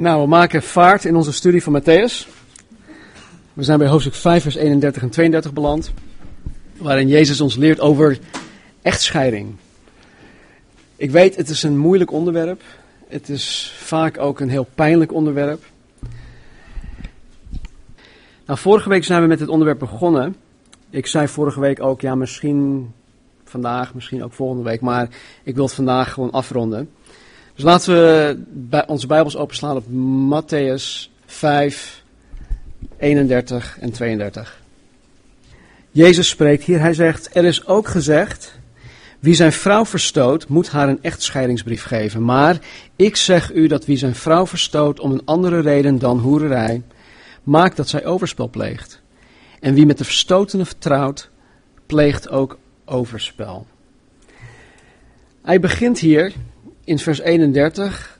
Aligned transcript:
Nou, 0.00 0.20
we 0.20 0.26
maken 0.26 0.62
vaart 0.62 1.04
in 1.04 1.16
onze 1.16 1.32
studie 1.32 1.62
van 1.62 1.82
Matthäus. 1.82 2.28
We 3.52 3.62
zijn 3.62 3.78
bij 3.78 3.88
hoofdstuk 3.88 4.14
5, 4.14 4.42
vers 4.42 4.54
31 4.54 5.02
en 5.02 5.10
32 5.10 5.52
beland. 5.52 5.92
Waarin 6.76 7.08
Jezus 7.08 7.40
ons 7.40 7.56
leert 7.56 7.80
over 7.80 8.18
echtscheiding. 8.82 9.54
Ik 10.96 11.10
weet, 11.10 11.36
het 11.36 11.48
is 11.48 11.62
een 11.62 11.78
moeilijk 11.78 12.12
onderwerp. 12.12 12.62
Het 13.08 13.28
is 13.28 13.74
vaak 13.76 14.18
ook 14.18 14.40
een 14.40 14.48
heel 14.48 14.66
pijnlijk 14.74 15.12
onderwerp. 15.12 15.62
Nou, 18.46 18.58
vorige 18.58 18.88
week 18.88 19.04
zijn 19.04 19.22
we 19.22 19.28
met 19.28 19.40
het 19.40 19.48
onderwerp 19.48 19.78
begonnen. 19.78 20.36
Ik 20.90 21.06
zei 21.06 21.28
vorige 21.28 21.60
week 21.60 21.82
ook, 21.82 22.00
ja, 22.00 22.14
misschien 22.14 22.92
vandaag, 23.44 23.94
misschien 23.94 24.24
ook 24.24 24.32
volgende 24.32 24.62
week. 24.62 24.80
Maar 24.80 25.08
ik 25.42 25.54
wil 25.54 25.64
het 25.64 25.74
vandaag 25.74 26.12
gewoon 26.12 26.30
afronden. 26.30 26.90
Dus 27.60 27.68
laten 27.68 27.94
we 27.94 28.38
bij 28.48 28.86
onze 28.86 29.06
Bijbels 29.06 29.36
openslaan 29.36 29.76
op 29.76 29.84
Matthäus 30.44 31.10
5, 31.26 32.02
31 32.98 33.76
en 33.80 33.92
32. 33.92 34.60
Jezus 35.90 36.28
spreekt 36.28 36.64
hier, 36.64 36.80
hij 36.80 36.94
zegt, 36.94 37.36
er 37.36 37.44
is 37.44 37.66
ook 37.66 37.88
gezegd, 37.88 38.58
wie 39.18 39.34
zijn 39.34 39.52
vrouw 39.52 39.84
verstoot, 39.84 40.48
moet 40.48 40.68
haar 40.68 40.88
een 40.88 41.02
echtscheidingsbrief 41.02 41.82
geven. 41.82 42.24
Maar 42.24 42.58
ik 42.96 43.16
zeg 43.16 43.52
u 43.52 43.66
dat 43.66 43.84
wie 43.84 43.96
zijn 43.96 44.14
vrouw 44.14 44.46
verstoot 44.46 45.00
om 45.00 45.12
een 45.12 45.24
andere 45.24 45.60
reden 45.60 45.98
dan 45.98 46.18
hoererij, 46.18 46.82
maakt 47.42 47.76
dat 47.76 47.88
zij 47.88 48.04
overspel 48.04 48.48
pleegt. 48.48 49.02
En 49.60 49.74
wie 49.74 49.86
met 49.86 49.98
de 49.98 50.04
verstotene 50.04 50.64
vertrouwt, 50.64 51.30
pleegt 51.86 52.28
ook 52.28 52.58
overspel. 52.84 53.66
Hij 55.42 55.60
begint 55.60 55.98
hier 55.98 56.32
in 56.90 56.98
vers 56.98 57.20
31 57.20 58.18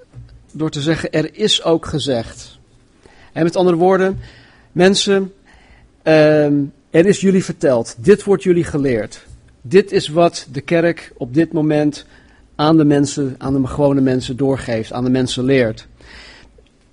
door 0.53 0.71
te 0.71 0.81
zeggen: 0.81 1.13
Er 1.13 1.31
is 1.33 1.63
ook 1.63 1.87
gezegd. 1.87 2.59
En 3.33 3.43
met 3.43 3.57
andere 3.57 3.77
woorden, 3.77 4.19
mensen, 4.73 5.33
ehm, 6.03 6.55
er 6.91 7.07
is 7.07 7.21
jullie 7.21 7.45
verteld. 7.45 7.95
Dit 7.99 8.25
wordt 8.25 8.43
jullie 8.43 8.65
geleerd. 8.65 9.27
Dit 9.61 9.93
is 9.93 10.09
wat 10.09 10.47
de 10.53 10.61
kerk 10.61 11.13
op 11.17 11.35
dit 11.35 11.53
moment 11.53 12.05
aan 12.55 12.77
de 12.77 12.85
mensen, 12.85 13.35
aan 13.39 13.63
de 13.63 13.67
gewone 13.67 14.01
mensen 14.01 14.37
doorgeeft, 14.37 14.93
aan 14.93 15.05
de 15.05 15.11
mensen 15.11 15.45
leert. 15.45 15.87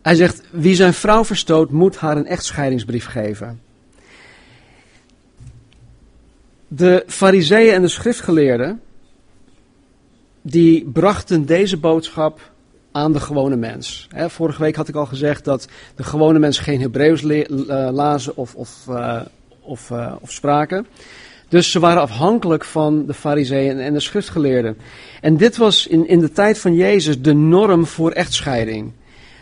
Hij 0.02 0.16
zegt: 0.16 0.42
Wie 0.52 0.76
zijn 0.76 0.94
vrouw 0.94 1.26
verstoot, 1.26 1.72
moet 1.72 1.96
haar 1.96 2.18
een 2.18 2.28
echtscheidingsbrief 2.28 3.06
geven. 3.06 3.62
De 6.68 7.04
fariseeën 7.08 7.74
en 7.74 7.82
de 7.82 7.88
schriftgeleerden, 7.88 8.82
die 10.50 10.90
brachten 10.94 11.46
deze 11.46 11.78
boodschap 11.78 12.52
aan 12.92 13.14
de 13.14 13.20
gewone 13.20 13.56
mens. 13.56 14.08
vorige 14.28 14.62
week 14.62 14.76
had 14.76 14.88
ik 14.88 14.96
al 14.96 15.06
gezegd 15.06 15.46
dat 15.46 15.68
de 15.96 16.04
gewone 16.04 16.40
mens 16.40 16.60
geen 16.60 16.82
Hebreeuws 16.82 17.22
uh, 17.22 17.46
lazen 17.92 18.38
of, 18.38 18.56
of, 18.56 18.86
uh, 18.90 19.22
of, 19.62 19.90
uh, 19.90 20.14
of 20.22 20.32
spraken. 20.32 20.88
Dus 21.50 21.72
ze 21.72 21.80
waren 21.80 22.02
afhankelijk 22.02 22.64
van 22.64 23.06
de 23.06 23.14
fariseeën 23.14 23.80
en 23.80 23.94
de 23.94 24.00
schriftgeleerden. 24.00 24.78
En 25.22 25.38
dit 25.38 25.58
was 25.58 25.88
in, 25.88 26.08
in 26.08 26.20
de 26.20 26.32
tijd 26.32 26.60
van 26.60 26.76
Jezus 26.76 27.22
de 27.22 27.34
norm 27.34 27.86
voor 27.86 28.12
echtscheiding. 28.12 28.92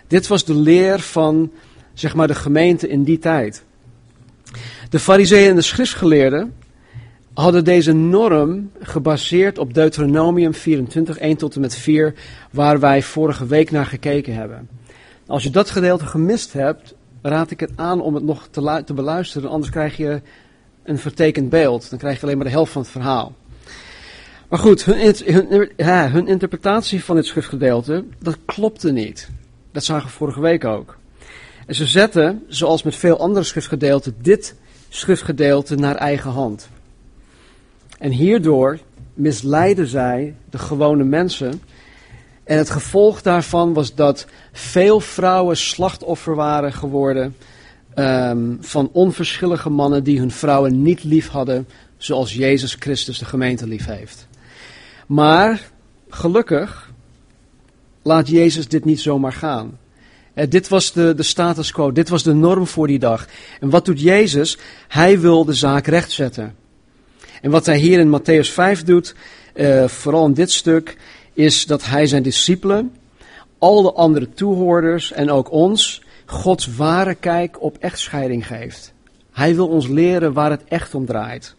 Dit 0.07 0.27
was 0.27 0.45
de 0.45 0.55
leer 0.55 0.99
van 0.99 1.51
zeg 1.93 2.15
maar, 2.15 2.27
de 2.27 2.35
gemeente 2.35 2.87
in 2.87 3.03
die 3.03 3.19
tijd. 3.19 3.63
De 4.89 4.99
fariseeën 4.99 5.49
en 5.49 5.55
de 5.55 5.61
schriftgeleerden 5.61 6.53
hadden 7.35 7.63
deze 7.63 7.93
norm 7.93 8.71
gebaseerd 8.79 9.57
op 9.57 9.73
Deuteronomium 9.73 10.53
24, 10.53 11.17
1 11.17 11.37
tot 11.37 11.55
en 11.55 11.61
met 11.61 11.75
4, 11.75 12.13
waar 12.51 12.79
wij 12.79 13.01
vorige 13.01 13.45
week 13.45 13.71
naar 13.71 13.85
gekeken 13.85 14.33
hebben. 14.33 14.69
Als 15.27 15.43
je 15.43 15.49
dat 15.49 15.69
gedeelte 15.69 16.05
gemist 16.05 16.53
hebt, 16.53 16.95
raad 17.21 17.51
ik 17.51 17.59
het 17.59 17.71
aan 17.75 18.01
om 18.01 18.15
het 18.15 18.23
nog 18.23 18.47
te, 18.51 18.81
te 18.85 18.93
beluisteren, 18.93 19.49
anders 19.49 19.71
krijg 19.71 19.97
je 19.97 20.21
een 20.83 20.99
vertekend 20.99 21.49
beeld. 21.49 21.89
Dan 21.89 21.99
krijg 21.99 22.15
je 22.15 22.23
alleen 22.23 22.37
maar 22.37 22.45
de 22.45 22.51
helft 22.51 22.71
van 22.71 22.81
het 22.81 22.91
verhaal. 22.91 23.35
Maar 24.49 24.59
goed, 24.59 24.85
hun, 24.85 25.15
hun, 25.25 25.71
hun 26.11 26.27
interpretatie 26.27 27.03
van 27.03 27.15
dit 27.15 27.25
schriftgedeelte, 27.25 28.03
dat 28.19 28.37
klopte 28.45 28.91
niet. 28.91 29.29
Dat 29.71 29.83
zagen 29.83 30.07
we 30.07 30.13
vorige 30.13 30.41
week 30.41 30.65
ook. 30.65 30.97
En 31.65 31.75
ze 31.75 31.85
zetten, 31.85 32.43
zoals 32.47 32.83
met 32.83 32.95
veel 32.95 33.19
andere 33.19 33.45
schriftgedeelten, 33.45 34.15
dit 34.21 34.55
schriftgedeelte 34.89 35.75
naar 35.75 35.95
eigen 35.95 36.31
hand. 36.31 36.69
En 38.05 38.11
hierdoor 38.11 38.79
misleiden 39.13 39.87
zij 39.87 40.35
de 40.49 40.57
gewone 40.57 41.03
mensen. 41.03 41.61
En 42.43 42.57
het 42.57 42.69
gevolg 42.69 43.21
daarvan 43.21 43.73
was 43.73 43.95
dat 43.95 44.25
veel 44.51 44.99
vrouwen 44.99 45.57
slachtoffer 45.57 46.35
waren 46.35 46.73
geworden 46.73 47.35
um, 47.95 48.57
van 48.61 48.89
onverschillige 48.91 49.69
mannen 49.69 50.03
die 50.03 50.19
hun 50.19 50.31
vrouwen 50.31 50.81
niet 50.81 51.03
lief 51.03 51.27
hadden, 51.27 51.67
zoals 51.97 52.33
Jezus 52.33 52.75
Christus 52.79 53.19
de 53.19 53.25
gemeente 53.25 53.67
lief 53.67 53.85
heeft. 53.85 54.27
Maar 55.07 55.69
gelukkig 56.09 56.91
laat 58.01 58.27
Jezus 58.27 58.67
dit 58.67 58.85
niet 58.85 59.01
zomaar 59.01 59.33
gaan. 59.33 59.77
Eh, 60.33 60.49
dit 60.49 60.67
was 60.67 60.91
de, 60.91 61.13
de 61.15 61.23
status 61.23 61.71
quo, 61.71 61.91
dit 61.91 62.09
was 62.09 62.23
de 62.23 62.33
norm 62.33 62.67
voor 62.67 62.87
die 62.87 62.99
dag. 62.99 63.27
En 63.59 63.69
wat 63.69 63.85
doet 63.85 64.01
Jezus? 64.01 64.57
Hij 64.87 65.19
wil 65.19 65.45
de 65.45 65.53
zaak 65.53 65.87
rechtzetten. 65.87 66.63
En 67.45 67.51
wat 67.51 67.65
hij 67.65 67.77
hier 67.77 67.99
in 67.99 68.19
Matthäus 68.19 68.51
5 68.51 68.83
doet, 68.83 69.15
uh, 69.55 69.87
vooral 69.87 70.25
in 70.25 70.33
dit 70.33 70.51
stuk, 70.51 70.97
is 71.33 71.65
dat 71.65 71.85
hij 71.85 72.05
zijn 72.05 72.23
discipelen, 72.23 72.95
al 73.57 73.81
de 73.81 73.93
andere 73.93 74.29
toehoorders 74.29 75.11
en 75.11 75.29
ook 75.31 75.51
ons, 75.51 76.01
Gods 76.25 76.75
ware 76.75 77.15
kijk 77.15 77.61
op 77.61 77.77
echtscheiding 77.79 78.47
geeft. 78.47 78.93
Hij 79.31 79.55
wil 79.55 79.67
ons 79.67 79.87
leren 79.87 80.33
waar 80.33 80.51
het 80.51 80.63
echt 80.67 80.95
om 80.95 81.05
draait. 81.05 81.55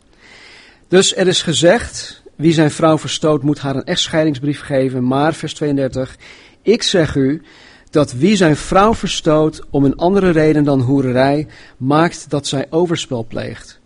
Dus 0.88 1.16
er 1.16 1.26
is 1.26 1.42
gezegd, 1.42 2.22
wie 2.34 2.52
zijn 2.52 2.70
vrouw 2.70 2.98
verstoot 2.98 3.42
moet 3.42 3.58
haar 3.58 3.76
een 3.76 3.84
echtscheidingsbrief 3.84 4.60
geven, 4.60 5.06
maar 5.06 5.34
vers 5.34 5.54
32, 5.54 6.16
ik 6.62 6.82
zeg 6.82 7.14
u 7.14 7.42
dat 7.90 8.12
wie 8.12 8.36
zijn 8.36 8.56
vrouw 8.56 8.94
verstoot 8.94 9.60
om 9.70 9.84
een 9.84 9.96
andere 9.96 10.30
reden 10.30 10.64
dan 10.64 10.80
hoererij, 10.80 11.46
maakt 11.76 12.30
dat 12.30 12.46
zij 12.46 12.66
overspel 12.70 13.24
pleegt. 13.24 13.80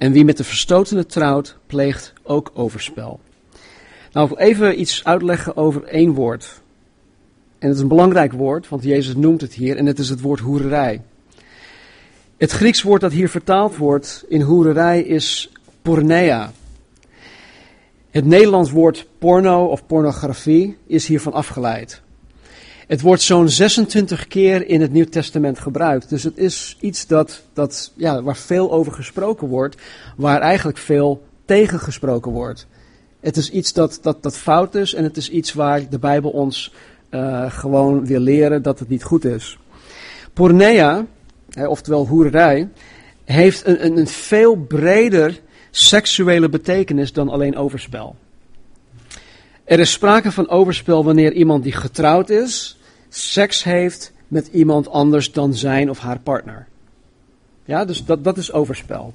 En 0.00 0.12
wie 0.12 0.24
met 0.24 0.36
de 0.36 0.44
verstotene 0.44 1.06
trouwt, 1.06 1.56
pleegt 1.66 2.12
ook 2.22 2.50
overspel. 2.54 3.20
Nou, 4.12 4.36
even 4.36 4.80
iets 4.80 5.04
uitleggen 5.04 5.56
over 5.56 5.84
één 5.84 6.12
woord. 6.12 6.60
En 7.58 7.66
het 7.68 7.76
is 7.76 7.82
een 7.82 7.88
belangrijk 7.88 8.32
woord, 8.32 8.68
want 8.68 8.82
Jezus 8.82 9.14
noemt 9.14 9.40
het 9.40 9.54
hier, 9.54 9.76
en 9.76 9.86
het 9.86 9.98
is 9.98 10.08
het 10.08 10.20
woord 10.20 10.40
hoererij. 10.40 11.02
Het 12.36 12.50
Grieks 12.50 12.82
woord 12.82 13.00
dat 13.00 13.12
hier 13.12 13.28
vertaald 13.28 13.76
wordt 13.76 14.24
in 14.28 14.40
hoererij 14.40 15.02
is 15.02 15.52
porneia. 15.82 16.52
Het 18.10 18.24
Nederlands 18.24 18.70
woord 18.70 19.06
porno 19.18 19.64
of 19.66 19.86
pornografie 19.86 20.76
is 20.86 21.06
hiervan 21.06 21.32
afgeleid. 21.32 22.02
Het 22.90 23.00
wordt 23.00 23.22
zo'n 23.22 23.48
26 23.48 24.26
keer 24.26 24.66
in 24.66 24.80
het 24.80 24.92
Nieuw 24.92 25.04
Testament 25.04 25.58
gebruikt. 25.58 26.08
Dus 26.08 26.22
het 26.22 26.38
is 26.38 26.76
iets 26.80 27.06
dat, 27.06 27.42
dat, 27.52 27.92
ja, 27.96 28.22
waar 28.22 28.36
veel 28.36 28.72
over 28.72 28.92
gesproken 28.92 29.48
wordt, 29.48 29.76
waar 30.16 30.40
eigenlijk 30.40 30.78
veel 30.78 31.22
tegen 31.44 31.80
gesproken 31.80 32.32
wordt. 32.32 32.66
Het 33.20 33.36
is 33.36 33.50
iets 33.50 33.72
dat, 33.72 33.98
dat, 34.02 34.22
dat 34.22 34.36
fout 34.36 34.74
is 34.74 34.94
en 34.94 35.04
het 35.04 35.16
is 35.16 35.30
iets 35.30 35.52
waar 35.52 35.88
de 35.88 35.98
Bijbel 35.98 36.30
ons 36.30 36.72
uh, 37.10 37.50
gewoon 37.50 38.06
wil 38.06 38.20
leren 38.20 38.62
dat 38.62 38.78
het 38.78 38.88
niet 38.88 39.02
goed 39.02 39.24
is. 39.24 39.58
Pornea, 40.32 41.06
oftewel 41.66 42.06
hoererij, 42.06 42.68
heeft 43.24 43.66
een, 43.66 43.84
een, 43.84 43.96
een 43.96 44.06
veel 44.06 44.56
breder 44.56 45.40
seksuele 45.70 46.48
betekenis 46.48 47.12
dan 47.12 47.28
alleen 47.28 47.56
overspel. 47.56 48.16
Er 49.64 49.78
is 49.78 49.92
sprake 49.92 50.32
van 50.32 50.48
overspel 50.48 51.04
wanneer 51.04 51.32
iemand 51.32 51.62
die 51.62 51.72
getrouwd 51.72 52.30
is, 52.30 52.78
seks 53.14 53.64
heeft 53.64 54.12
met 54.28 54.46
iemand 54.46 54.88
anders 54.88 55.32
dan 55.32 55.54
zijn 55.54 55.90
of 55.90 55.98
haar 55.98 56.18
partner. 56.18 56.66
Ja, 57.64 57.84
dus 57.84 58.04
dat, 58.04 58.24
dat 58.24 58.36
is 58.36 58.52
overspel. 58.52 59.14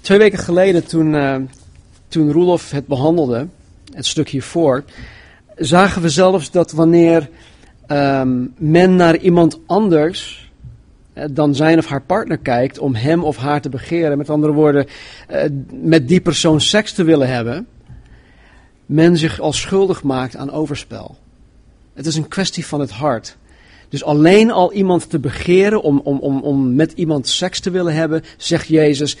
Twee 0.00 0.18
weken 0.18 0.38
geleden, 0.38 0.86
toen, 0.86 1.14
uh, 1.14 1.36
toen 2.08 2.32
Roelof 2.32 2.70
het 2.70 2.86
behandelde, 2.86 3.46
het 3.92 4.06
stuk 4.06 4.28
hiervoor, 4.28 4.84
zagen 5.56 6.02
we 6.02 6.08
zelfs 6.08 6.50
dat 6.50 6.72
wanneer 6.72 7.28
um, 7.88 8.54
men 8.56 8.96
naar 8.96 9.16
iemand 9.16 9.58
anders 9.66 10.50
uh, 11.14 11.24
dan 11.30 11.54
zijn 11.54 11.78
of 11.78 11.86
haar 11.86 12.02
partner 12.02 12.38
kijkt 12.38 12.78
om 12.78 12.94
hem 12.94 13.24
of 13.24 13.36
haar 13.36 13.60
te 13.60 13.68
begeren, 13.68 14.18
met 14.18 14.30
andere 14.30 14.52
woorden, 14.52 14.86
uh, 15.30 15.42
met 15.70 16.08
die 16.08 16.20
persoon 16.20 16.60
seks 16.60 16.92
te 16.92 17.04
willen 17.04 17.28
hebben, 17.28 17.66
men 18.86 19.16
zich 19.16 19.40
al 19.40 19.52
schuldig 19.52 20.02
maakt 20.02 20.36
aan 20.36 20.50
overspel. 20.50 21.16
Het 21.94 22.06
is 22.06 22.16
een 22.16 22.28
kwestie 22.28 22.66
van 22.66 22.80
het 22.80 22.90
hart. 22.90 23.36
Dus 23.88 24.04
alleen 24.04 24.50
al 24.50 24.72
iemand 24.72 25.10
te 25.10 25.18
begeren 25.18 25.82
om, 25.82 26.00
om, 26.04 26.18
om, 26.18 26.40
om 26.40 26.74
met 26.74 26.92
iemand 26.92 27.28
seks 27.28 27.60
te 27.60 27.70
willen 27.70 27.94
hebben, 27.94 28.22
zegt 28.36 28.66
Jezus, 28.66 29.16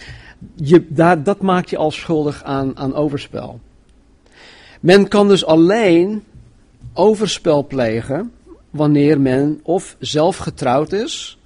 je, 0.54 0.86
daar, 0.88 1.22
dat 1.22 1.40
maakt 1.40 1.70
je 1.70 1.76
al 1.76 1.90
schuldig 1.90 2.42
aan, 2.44 2.76
aan 2.76 2.94
overspel. 2.94 3.60
Men 4.80 5.08
kan 5.08 5.28
dus 5.28 5.44
alleen 5.44 6.24
overspel 6.92 7.66
plegen 7.66 8.32
wanneer 8.70 9.20
men 9.20 9.60
of 9.62 9.96
zelf 9.98 10.36
getrouwd 10.36 10.92
is, 10.92 11.38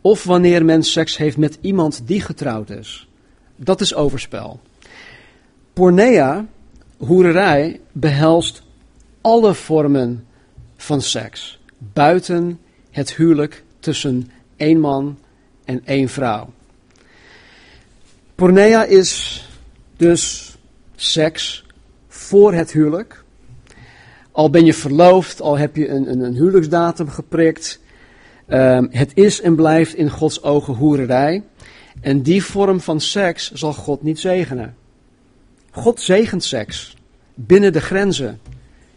of 0.00 0.24
wanneer 0.24 0.64
men 0.64 0.82
seks 0.82 1.16
heeft 1.16 1.36
met 1.36 1.58
iemand 1.60 2.02
die 2.04 2.20
getrouwd 2.20 2.70
is. 2.70 3.08
Dat 3.56 3.80
is 3.80 3.94
overspel. 3.94 4.60
Pornea, 5.72 6.46
hoererij, 6.96 7.80
behelst 7.92 8.62
alle 9.20 9.54
vormen 9.54 10.26
van 10.80 11.02
seks, 11.02 11.60
buiten 11.78 12.60
het 12.90 13.14
huwelijk 13.14 13.64
tussen 13.78 14.30
één 14.56 14.80
man 14.80 15.18
en 15.64 15.80
één 15.84 16.08
vrouw. 16.08 16.52
Pornea 18.34 18.84
is 18.84 19.44
dus 19.96 20.54
seks 20.94 21.66
voor 22.08 22.52
het 22.52 22.72
huwelijk. 22.72 23.24
Al 24.32 24.50
ben 24.50 24.64
je 24.64 24.74
verloofd, 24.74 25.40
al 25.40 25.58
heb 25.58 25.76
je 25.76 25.88
een, 25.88 26.10
een, 26.10 26.20
een 26.20 26.34
huwelijksdatum 26.34 27.08
geprikt. 27.08 27.80
Um, 28.48 28.88
het 28.90 29.10
is 29.14 29.40
en 29.40 29.54
blijft 29.54 29.94
in 29.94 30.10
Gods 30.10 30.42
ogen 30.42 30.74
hoererij. 30.74 31.42
En 32.00 32.22
die 32.22 32.44
vorm 32.44 32.80
van 32.80 33.00
seks 33.00 33.52
zal 33.52 33.72
God 33.72 34.02
niet 34.02 34.18
zegenen. 34.18 34.76
God 35.70 36.00
zegent 36.00 36.44
seks 36.44 36.96
binnen 37.34 37.72
de 37.72 37.80
grenzen. 37.80 38.40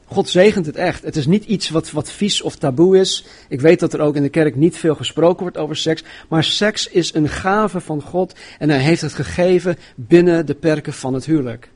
God 0.06 0.30
zegent 0.30 0.66
het 0.66 0.76
echt. 0.76 1.04
Het 1.04 1.16
is 1.16 1.26
niet 1.26 1.46
iets 1.46 1.70
wat, 1.70 1.92
wat 1.92 2.12
vies 2.12 2.42
of 2.42 2.56
taboe 2.56 2.98
is. 2.98 3.26
Ik 3.50 3.62
weet 3.62 3.80
dat 3.80 3.94
er 3.94 4.00
ook 4.00 4.16
in 4.16 4.22
de 4.22 4.30
kerk 4.30 4.56
niet 4.56 4.78
veel 4.78 4.96
gesproken 4.96 5.42
wordt 5.42 5.58
over 5.58 5.76
seks. 5.76 6.04
Maar 6.30 6.44
seks 6.44 6.88
is 6.88 7.14
een 7.14 7.30
gave 7.30 7.80
van 7.80 8.02
God. 8.02 8.36
En 8.60 8.70
hij 8.70 8.80
heeft 8.80 9.02
het 9.02 9.14
gegeven 9.14 9.78
binnen 9.96 10.46
de 10.46 10.56
perken 10.56 10.94
van 10.94 11.14
het 11.14 11.26
huwelijk. 11.26 11.70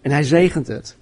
En 0.00 0.10
hij 0.10 0.22
zegent 0.22 0.66
het. 0.66 0.96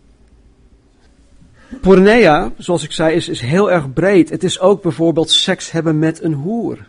Pornea, 1.81 2.53
zoals 2.59 2.85
ik 2.85 2.93
zei, 2.93 3.15
is, 3.15 3.29
is 3.29 3.41
heel 3.41 3.71
erg 3.71 3.93
breed. 3.93 4.31
Het 4.31 4.45
is 4.45 4.61
ook 4.61 4.83
bijvoorbeeld 4.83 5.31
seks 5.31 5.71
hebben 5.71 5.99
met 5.99 6.23
een 6.23 6.33
hoer. 6.33 6.89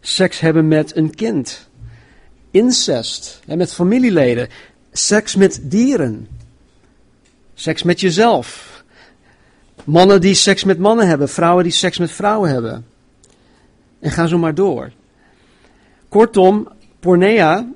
Seks 0.00 0.40
hebben 0.40 0.68
met 0.68 0.96
een 0.96 1.14
kind. 1.14 1.68
Incest, 2.50 3.40
hè, 3.46 3.56
met 3.56 3.74
familieleden. 3.74 4.48
Seks 4.92 5.36
met 5.36 5.60
dieren. 5.62 6.28
Seks 7.54 7.82
met 7.82 8.00
jezelf. 8.00 8.72
Mannen 9.84 10.20
die 10.20 10.34
seks 10.34 10.64
met 10.64 10.78
mannen 10.78 11.08
hebben, 11.08 11.28
vrouwen 11.28 11.64
die 11.64 11.72
seks 11.72 11.98
met 11.98 12.10
vrouwen 12.10 12.50
hebben. 12.50 12.86
En 14.00 14.10
ga 14.10 14.26
zo 14.26 14.38
maar 14.38 14.54
door. 14.54 14.92
Kortom, 16.08 16.68
pornea 17.00 17.68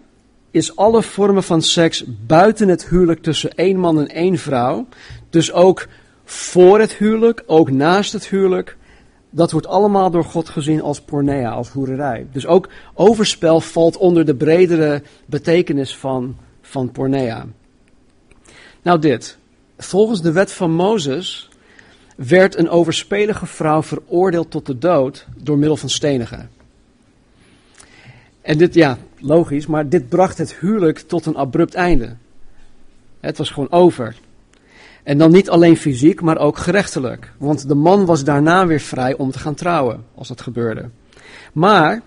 is 0.50 0.76
alle 0.76 1.02
vormen 1.02 1.42
van 1.42 1.62
seks 1.62 2.04
buiten 2.26 2.69
het 2.69 2.88
huwelijk 2.88 3.22
tussen 3.22 3.54
één 3.54 3.78
man 3.78 3.98
en 3.98 4.08
één 4.08 4.38
vrouw. 4.38 4.86
Dus 5.30 5.52
ook 5.52 5.86
voor 6.24 6.81
het 6.81 6.92
huwelijk, 6.92 7.42
ook 7.46 7.70
naast 7.70 8.12
het 8.12 8.26
huwelijk. 8.26 8.76
Dat 9.31 9.52
wordt 9.52 9.66
allemaal 9.66 10.10
door 10.10 10.24
God 10.24 10.48
gezien 10.48 10.82
als 10.82 11.00
pornea, 11.00 11.50
als 11.50 11.69
hoererij. 11.69 12.26
Dus 12.32 12.46
ook 12.46 12.69
overspel 12.94 13.60
valt 13.60 13.96
onder 13.96 14.24
de 14.24 14.34
bredere 14.34 15.02
betekenis 15.26 15.96
van, 15.96 16.36
van 16.60 16.90
pornea. 16.90 17.46
Nou 18.82 18.98
dit. 18.98 19.38
Volgens 19.78 20.22
de 20.22 20.32
wet 20.32 20.52
van 20.52 20.72
Mozes 20.72 21.48
werd 22.16 22.56
een 22.56 22.69
overspelige 22.69 23.46
vrouw 23.46 23.82
veroordeeld 23.82 24.50
tot 24.50 24.66
de 24.66 24.78
dood 24.78 25.26
door 25.36 25.58
middel 25.58 25.76
van 25.76 25.88
stenigen. 25.88 26.50
En 28.40 28.58
dit, 28.58 28.75
ja, 28.75 28.98
logisch, 29.19 29.66
maar 29.66 29.88
dit 29.88 30.08
bracht 30.08 30.38
het 30.38 30.54
huwelijk 30.54 30.98
tot 30.98 31.26
een 31.26 31.36
abrupt 31.36 31.75
einde. 31.75 32.16
Het 33.20 33.38
was 33.38 33.50
gewoon 33.50 33.70
over. 33.70 34.16
En 35.02 35.19
dan 35.19 35.30
niet 35.30 35.50
alleen 35.50 35.76
fysiek, 35.76 36.20
maar 36.20 36.38
ook 36.38 36.58
gerechtelijk. 36.58 37.32
Want 37.38 37.69
de 37.69 37.74
man 37.74 38.06
was 38.06 38.24
daarna 38.24 38.66
weer 38.66 38.81
vrij 38.81 39.16
om 39.16 39.31
te 39.31 39.38
gaan 39.38 39.54
trouwen, 39.54 40.04
als 40.14 40.28
dat 40.28 40.40
gebeurde. 40.40 40.88
Maar, 41.52 42.02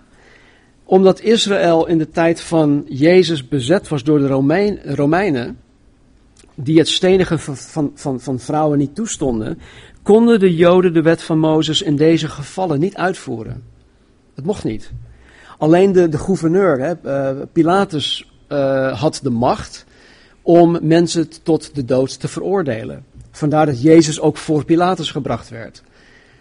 omdat 0.83 1.21
Israël 1.21 1.88
in 1.88 1.97
de 1.97 2.09
tijd 2.09 2.41
van 2.41 2.85
Jezus 2.88 3.47
bezet 3.47 3.88
was 3.88 4.03
door 4.03 4.19
de 4.19 4.27
Romeinen, 4.95 5.57
die 6.56 6.77
het 6.77 6.89
stenigen 6.89 7.39
van, 7.39 7.92
van, 7.95 8.19
van, 8.19 8.39
vrouwen 8.39 8.77
niet 8.77 8.95
toestonden, 8.95 9.59
konden 10.01 10.39
de 10.39 10.56
Joden 10.56 10.94
de 10.94 11.01
wet 11.01 11.21
van 11.21 11.39
Mozes 11.39 11.81
in 11.81 11.95
deze 11.95 12.27
gevallen 12.27 12.80
niet 12.80 12.95
uitvoeren. 12.95 13.63
Het 14.36 14.45
mocht 14.45 14.63
niet. 14.63 14.92
Alleen 15.57 15.92
de, 15.92 16.09
de 16.09 16.18
gouverneur, 16.18 16.80
hè, 16.80 16.94
uh, 17.06 17.42
Pilatus, 17.51 18.31
uh, 18.50 19.00
had 19.01 19.19
de 19.24 19.30
macht 19.30 19.86
om 20.42 20.77
mensen 20.81 21.27
tot 21.44 21.75
de 21.75 21.86
dood 21.86 22.19
te 22.19 22.27
veroordelen. 22.27 23.06
Vandaar 23.31 23.65
dat 23.65 23.81
Jezus 23.81 24.19
ook 24.19 24.38
voor 24.38 24.65
Pilatus 24.65 25.12
gebracht 25.12 25.50
werd. 25.50 25.83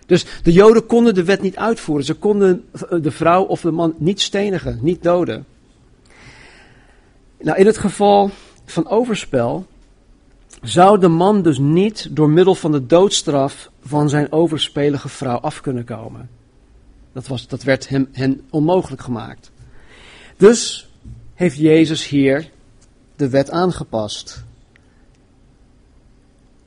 Dus 0.07 0.27
de 0.43 0.53
Joden 0.53 0.87
konden 0.87 1.15
de 1.15 1.25
wet 1.25 1.43
niet 1.43 1.57
uitvoeren. 1.57 2.05
Ze 2.05 2.15
konden 2.15 2.65
de 3.01 3.11
vrouw 3.11 3.43
of 3.43 3.61
de 3.61 3.71
man 3.71 3.95
niet 3.99 4.21
stenigen, 4.21 4.79
niet 4.83 5.03
doden. 5.03 5.45
Nou, 7.41 7.59
in 7.59 7.67
het 7.67 7.79
geval 7.79 8.31
van 8.65 8.89
overspel 8.89 9.67
zou 10.63 10.99
de 10.99 11.09
man 11.09 11.43
dus 11.43 11.59
niet 11.59 12.09
door 12.11 12.31
middel 12.31 12.55
van 12.55 12.73
de 12.73 12.87
doodstraf 12.87 13.71
van 13.81 14.09
zijn 14.09 14.33
overspelige 14.33 15.09
vrouw 15.09 15.39
af 15.39 15.61
kunnen 15.61 15.85
komen. 15.85 16.31
Dat, 17.13 17.27
was, 17.27 17.47
dat 17.47 17.63
werd 17.63 17.89
hem, 17.89 18.09
hen 18.13 18.41
onmogelijk 18.51 19.03
gemaakt. 19.03 19.51
Dus 20.37 20.89
heeft 21.35 21.57
Jezus 21.57 22.09
hier 22.09 22.51
de 23.17 23.29
wet 23.29 23.51
aangepast. 23.51 24.45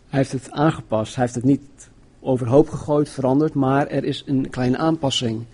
Hij 0.10 0.20
heeft 0.20 0.32
het 0.32 0.52
aangepast. 0.52 1.16
Hij 1.16 1.24
heeft 1.24 1.36
het 1.36 1.44
niet 1.44 1.90
overhoop 2.20 2.70
gegooid, 2.70 3.10
veranderd, 3.10 3.54
maar 3.54 3.88
er 3.88 4.04
is 4.04 4.24
een 4.26 4.50
kleine 4.50 4.78
aanpassing 4.78 5.46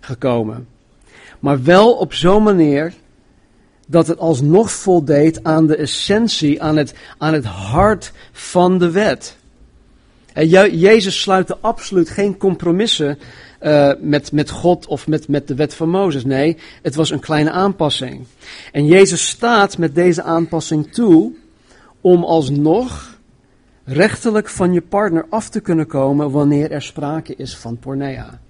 gekomen. 0.00 0.68
Maar 1.38 1.62
wel 1.62 1.92
op 1.92 2.14
zo'n 2.14 2.42
manier 2.42 2.94
dat 3.90 4.06
het 4.06 4.18
alsnog 4.18 4.72
voldeed 4.72 5.44
aan 5.44 5.66
de 5.66 5.76
essentie, 5.76 6.62
aan 6.62 6.76
het, 6.76 6.94
aan 7.18 7.32
het 7.32 7.44
hart 7.44 8.12
van 8.32 8.78
de 8.78 8.90
wet. 8.90 9.36
En 10.32 10.48
Jezus 10.78 11.20
sluitte 11.20 11.56
absoluut 11.60 12.10
geen 12.10 12.36
compromissen 12.36 13.18
uh, 13.62 13.92
met, 14.00 14.32
met 14.32 14.50
God 14.50 14.86
of 14.86 15.06
met, 15.06 15.28
met 15.28 15.48
de 15.48 15.54
wet 15.54 15.74
van 15.74 15.88
Mozes. 15.88 16.24
Nee, 16.24 16.56
het 16.82 16.94
was 16.94 17.10
een 17.10 17.20
kleine 17.20 17.50
aanpassing. 17.50 18.26
En 18.72 18.86
Jezus 18.86 19.28
staat 19.28 19.78
met 19.78 19.94
deze 19.94 20.22
aanpassing 20.22 20.92
toe 20.92 21.32
om 22.00 22.24
alsnog 22.24 23.18
rechterlijk 23.84 24.48
van 24.48 24.72
je 24.72 24.80
partner 24.80 25.26
af 25.28 25.48
te 25.48 25.60
kunnen 25.60 25.86
komen 25.86 26.30
wanneer 26.30 26.70
er 26.70 26.82
sprake 26.82 27.34
is 27.36 27.56
van 27.56 27.78
pornea. 27.78 28.40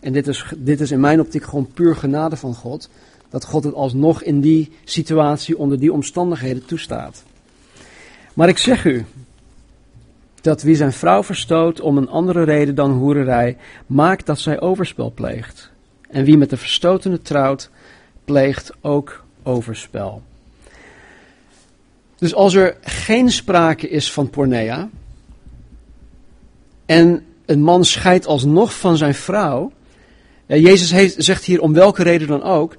En 0.00 0.12
dit 0.12 0.28
is, 0.28 0.44
dit 0.56 0.80
is 0.80 0.90
in 0.90 1.00
mijn 1.00 1.20
optiek 1.20 1.44
gewoon 1.44 1.70
puur 1.74 1.96
genade 1.96 2.36
van 2.36 2.54
God 2.54 2.88
dat 3.36 3.44
God 3.44 3.64
het 3.64 3.74
alsnog 3.74 4.22
in 4.22 4.40
die 4.40 4.70
situatie, 4.84 5.58
onder 5.58 5.78
die 5.78 5.92
omstandigheden 5.92 6.64
toestaat. 6.66 7.22
Maar 8.34 8.48
ik 8.48 8.58
zeg 8.58 8.84
u, 8.84 9.04
dat 10.40 10.62
wie 10.62 10.76
zijn 10.76 10.92
vrouw 10.92 11.22
verstoot 11.22 11.80
om 11.80 11.96
een 11.96 12.08
andere 12.08 12.42
reden 12.42 12.74
dan 12.74 12.90
hoererij, 12.90 13.56
maakt 13.86 14.26
dat 14.26 14.38
zij 14.38 14.60
overspel 14.60 15.12
pleegt. 15.14 15.70
En 16.08 16.24
wie 16.24 16.36
met 16.36 16.50
de 16.50 16.56
verstotene 16.56 17.22
trouwt, 17.22 17.70
pleegt 18.24 18.72
ook 18.80 19.24
overspel. 19.42 20.22
Dus 22.18 22.34
als 22.34 22.54
er 22.54 22.76
geen 22.82 23.30
sprake 23.30 23.88
is 23.88 24.12
van 24.12 24.30
pornea, 24.30 24.88
en 26.86 27.24
een 27.46 27.62
man 27.62 27.84
scheidt 27.84 28.26
alsnog 28.26 28.78
van 28.78 28.96
zijn 28.96 29.14
vrouw, 29.14 29.72
Jezus 30.46 30.90
heeft, 30.90 31.14
zegt 31.18 31.44
hier 31.44 31.60
om 31.60 31.72
welke 31.72 32.02
reden 32.02 32.28
dan 32.28 32.42
ook, 32.42 32.76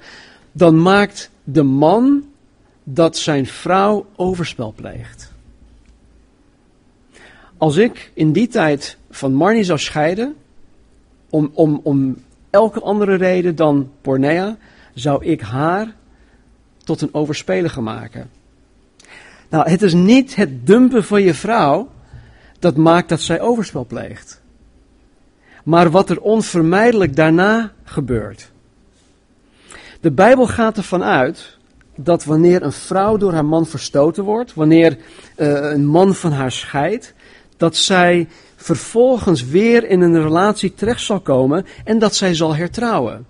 dan 0.58 0.82
maakt 0.82 1.30
de 1.44 1.64
man 1.64 2.24
dat 2.84 3.18
zijn 3.18 3.46
vrouw 3.46 4.06
overspel 4.16 4.74
pleegt. 4.76 5.32
Als 7.58 7.76
ik 7.76 8.12
in 8.14 8.32
die 8.32 8.48
tijd 8.48 8.98
van 9.10 9.34
Marnie 9.34 9.64
zou 9.64 9.80
scheiden, 9.80 10.36
om, 11.30 11.50
om, 11.54 11.80
om 11.84 12.24
elke 12.50 12.82
andere 12.82 13.16
reden 13.16 13.56
dan 13.56 13.92
pornea, 14.02 14.58
zou 14.94 15.26
ik 15.26 15.42
haar 15.42 15.96
tot 16.84 17.02
een 17.02 17.14
overspelige 17.14 17.82
maken. 17.82 18.30
Nou, 19.50 19.70
het 19.70 19.82
is 19.82 19.94
niet 19.94 20.36
het 20.36 20.68
dumpen 20.68 21.04
van 21.04 21.22
je 21.22 21.34
vrouw 21.34 21.90
dat 22.60 22.76
maakt 22.76 23.10
dat 23.10 23.22
zij 23.22 23.42
overspel 23.42 23.86
pleegt. 23.86 24.42
Maar 25.64 25.92
wat 25.92 26.10
er 26.10 26.22
onvermijdelijk 26.22 27.16
daarna 27.16 27.72
gebeurt. 27.84 28.52
De 30.02 30.12
Bijbel 30.12 30.48
gaat 30.48 30.78
ervan 30.78 31.04
uit 31.04 31.58
dat 31.96 32.24
wanneer 32.24 32.64
een 32.64 32.72
vrouw 32.72 33.18
door 33.18 33.34
haar 33.34 33.46
man 33.46 33.66
verstoten 33.66 34.24
wordt, 34.24 34.54
wanneer 34.54 34.98
uh, 35.38 35.72
een 35.72 35.86
man 35.86 36.16
van 36.16 36.32
haar 36.32 36.52
scheidt, 36.52 37.14
dat 37.58 37.76
zij 37.76 38.28
vervolgens 38.56 39.46
weer 39.46 39.90
in 39.90 40.02
een 40.02 40.22
relatie 40.22 40.74
terecht 40.74 41.02
zal 41.02 41.20
komen 41.20 41.66
en 41.84 42.00
dat 42.00 42.16
zij 42.16 42.34
zal 42.36 42.56
hertrouwen. 42.56 43.26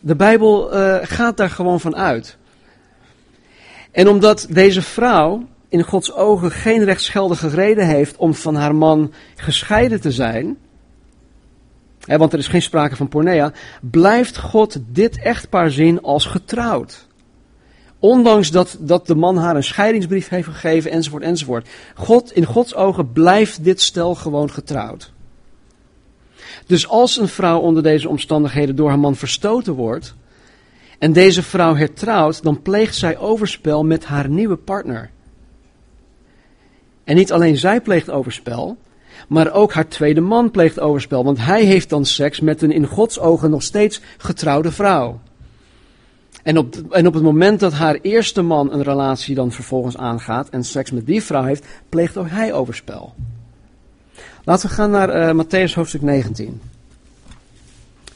De 0.00 0.16
Bijbel 0.16 0.74
uh, 0.74 0.96
gaat 1.02 1.36
daar 1.36 1.50
gewoon 1.50 1.80
van 1.80 1.96
uit. 1.96 2.36
En 3.90 4.08
omdat 4.08 4.46
deze 4.50 4.82
vrouw 4.82 5.46
in 5.68 5.82
Gods 5.82 6.12
ogen 6.12 6.50
geen 6.50 6.84
rechtsgeldige 6.84 7.48
reden 7.48 7.86
heeft 7.86 8.16
om 8.16 8.34
van 8.34 8.54
haar 8.54 8.74
man 8.74 9.12
gescheiden 9.36 10.00
te 10.00 10.12
zijn, 10.12 10.56
want 12.06 12.32
er 12.32 12.38
is 12.38 12.48
geen 12.48 12.62
sprake 12.62 12.96
van 12.96 13.08
pornea, 13.08 13.52
blijft 13.80 14.38
God 14.38 14.78
dit 14.86 15.18
echtpaar 15.18 15.70
zien 15.70 16.02
als 16.02 16.24
getrouwd. 16.24 17.06
Ondanks 17.98 18.50
dat, 18.50 18.76
dat 18.80 19.06
de 19.06 19.14
man 19.14 19.36
haar 19.36 19.56
een 19.56 19.64
scheidingsbrief 19.64 20.28
heeft 20.28 20.48
gegeven, 20.48 20.90
enzovoort, 20.90 21.22
enzovoort. 21.22 21.68
God, 21.94 22.32
in 22.32 22.44
Gods 22.44 22.74
ogen 22.74 23.12
blijft 23.12 23.64
dit 23.64 23.80
stel 23.80 24.14
gewoon 24.14 24.50
getrouwd. 24.50 25.12
Dus 26.66 26.88
als 26.88 27.16
een 27.16 27.28
vrouw 27.28 27.58
onder 27.58 27.82
deze 27.82 28.08
omstandigheden 28.08 28.76
door 28.76 28.88
haar 28.88 28.98
man 28.98 29.16
verstoten 29.16 29.72
wordt, 29.72 30.14
en 30.98 31.12
deze 31.12 31.42
vrouw 31.42 31.74
hertrouwt, 31.74 32.42
dan 32.42 32.62
pleegt 32.62 32.96
zij 32.96 33.18
overspel 33.18 33.84
met 33.84 34.04
haar 34.04 34.28
nieuwe 34.28 34.56
partner. 34.56 35.10
En 37.04 37.16
niet 37.16 37.32
alleen 37.32 37.56
zij 37.56 37.80
pleegt 37.80 38.10
overspel, 38.10 38.76
maar 39.28 39.52
ook 39.52 39.72
haar 39.72 39.88
tweede 39.88 40.20
man 40.20 40.50
pleegt 40.50 40.80
overspel, 40.80 41.24
want 41.24 41.38
hij 41.38 41.64
heeft 41.64 41.88
dan 41.88 42.04
seks 42.04 42.40
met 42.40 42.62
een 42.62 42.72
in 42.72 42.86
Gods 42.86 43.18
ogen 43.18 43.50
nog 43.50 43.62
steeds 43.62 44.00
getrouwde 44.16 44.72
vrouw. 44.72 45.20
En 46.42 46.58
op, 46.58 46.74
en 46.90 47.06
op 47.06 47.14
het 47.14 47.22
moment 47.22 47.60
dat 47.60 47.72
haar 47.72 47.98
eerste 48.02 48.42
man 48.42 48.72
een 48.72 48.82
relatie 48.82 49.34
dan 49.34 49.52
vervolgens 49.52 49.96
aangaat 49.96 50.48
en 50.48 50.64
seks 50.64 50.90
met 50.90 51.06
die 51.06 51.22
vrouw 51.22 51.44
heeft, 51.44 51.66
pleegt 51.88 52.16
ook 52.16 52.28
hij 52.28 52.52
overspel. 52.52 53.14
Laten 54.44 54.68
we 54.68 54.74
gaan 54.74 54.90
naar 54.90 55.36
uh, 55.36 55.44
Matthäus 55.44 55.74
hoofdstuk 55.74 56.02
19. 56.02 56.60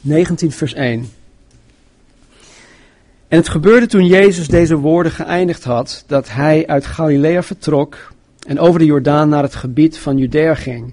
19 0.01 0.53
vers 0.53 0.75
1. 0.75 1.09
En 3.29 3.39
het 3.39 3.49
gebeurde 3.49 3.87
toen 3.87 4.07
Jezus 4.07 4.49
deze 4.49 4.77
woorden 4.77 5.13
geëindigd 5.13 5.65
had, 5.65 6.05
dat 6.07 6.31
hij 6.31 6.67
uit 6.67 6.87
Galilea 6.87 7.43
vertrok 7.43 8.13
en 8.47 8.59
over 8.59 8.79
de 8.79 8.85
Jordaan 8.85 9.29
naar 9.29 9.43
het 9.43 9.55
gebied 9.55 9.99
van 9.99 10.19
Judea 10.19 10.55
ging. 10.55 10.93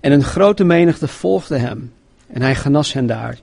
En 0.00 0.12
een 0.12 0.24
grote 0.24 0.64
menigte 0.64 1.08
volgde 1.08 1.56
hem, 1.56 1.92
en 2.26 2.42
hij 2.42 2.54
genas 2.54 2.92
hen 2.92 3.06
daar. 3.06 3.38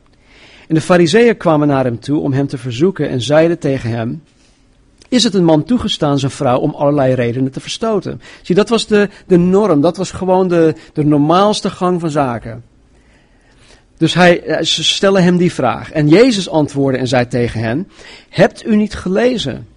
En 0.68 0.76
de 0.76 0.82
fariseeën 0.82 1.38
kwamen 1.38 1.68
naar 1.68 1.84
hem 1.84 2.00
toe 2.00 2.20
om 2.20 2.34
hem 2.34 2.48
te 2.48 2.58
verzoeken 2.58 3.10
en 3.10 3.22
zeiden 3.22 3.60
tegen 3.60 3.90
hem, 3.90 4.24
is 5.10 5.24
het 5.24 5.34
een 5.34 5.44
man 5.44 5.64
toegestaan 5.64 6.20
zijn 6.20 6.32
vrouw 6.32 6.60
om 6.60 6.74
allerlei 6.74 7.14
redenen 7.14 7.52
te 7.52 7.60
verstoten? 7.60 8.22
Zie, 8.42 8.56
dat 8.56 8.70
was 8.70 8.88
de, 8.88 9.10
de 9.28 9.38
norm, 9.38 9.82
dat 9.82 9.98
was 9.98 10.12
gewoon 10.12 10.48
de, 10.48 10.76
de 10.94 11.06
normaalste 11.06 11.70
gang 11.70 12.00
van 12.00 12.10
zaken. 12.10 12.64
Dus 13.98 14.14
hij, 14.14 14.44
eh, 14.44 14.64
ze 14.64 14.84
stellen 14.84 15.24
hem 15.24 15.38
die 15.38 15.54
vraag. 15.54 15.92
En 15.92 16.08
Jezus 16.08 16.50
antwoordde 16.50 17.00
en 17.00 17.08
zei 17.08 17.28
tegen 17.28 17.62
hen, 17.62 17.88
hebt 18.30 18.66
u 18.66 18.76
niet 18.76 18.96
gelezen? 18.96 19.68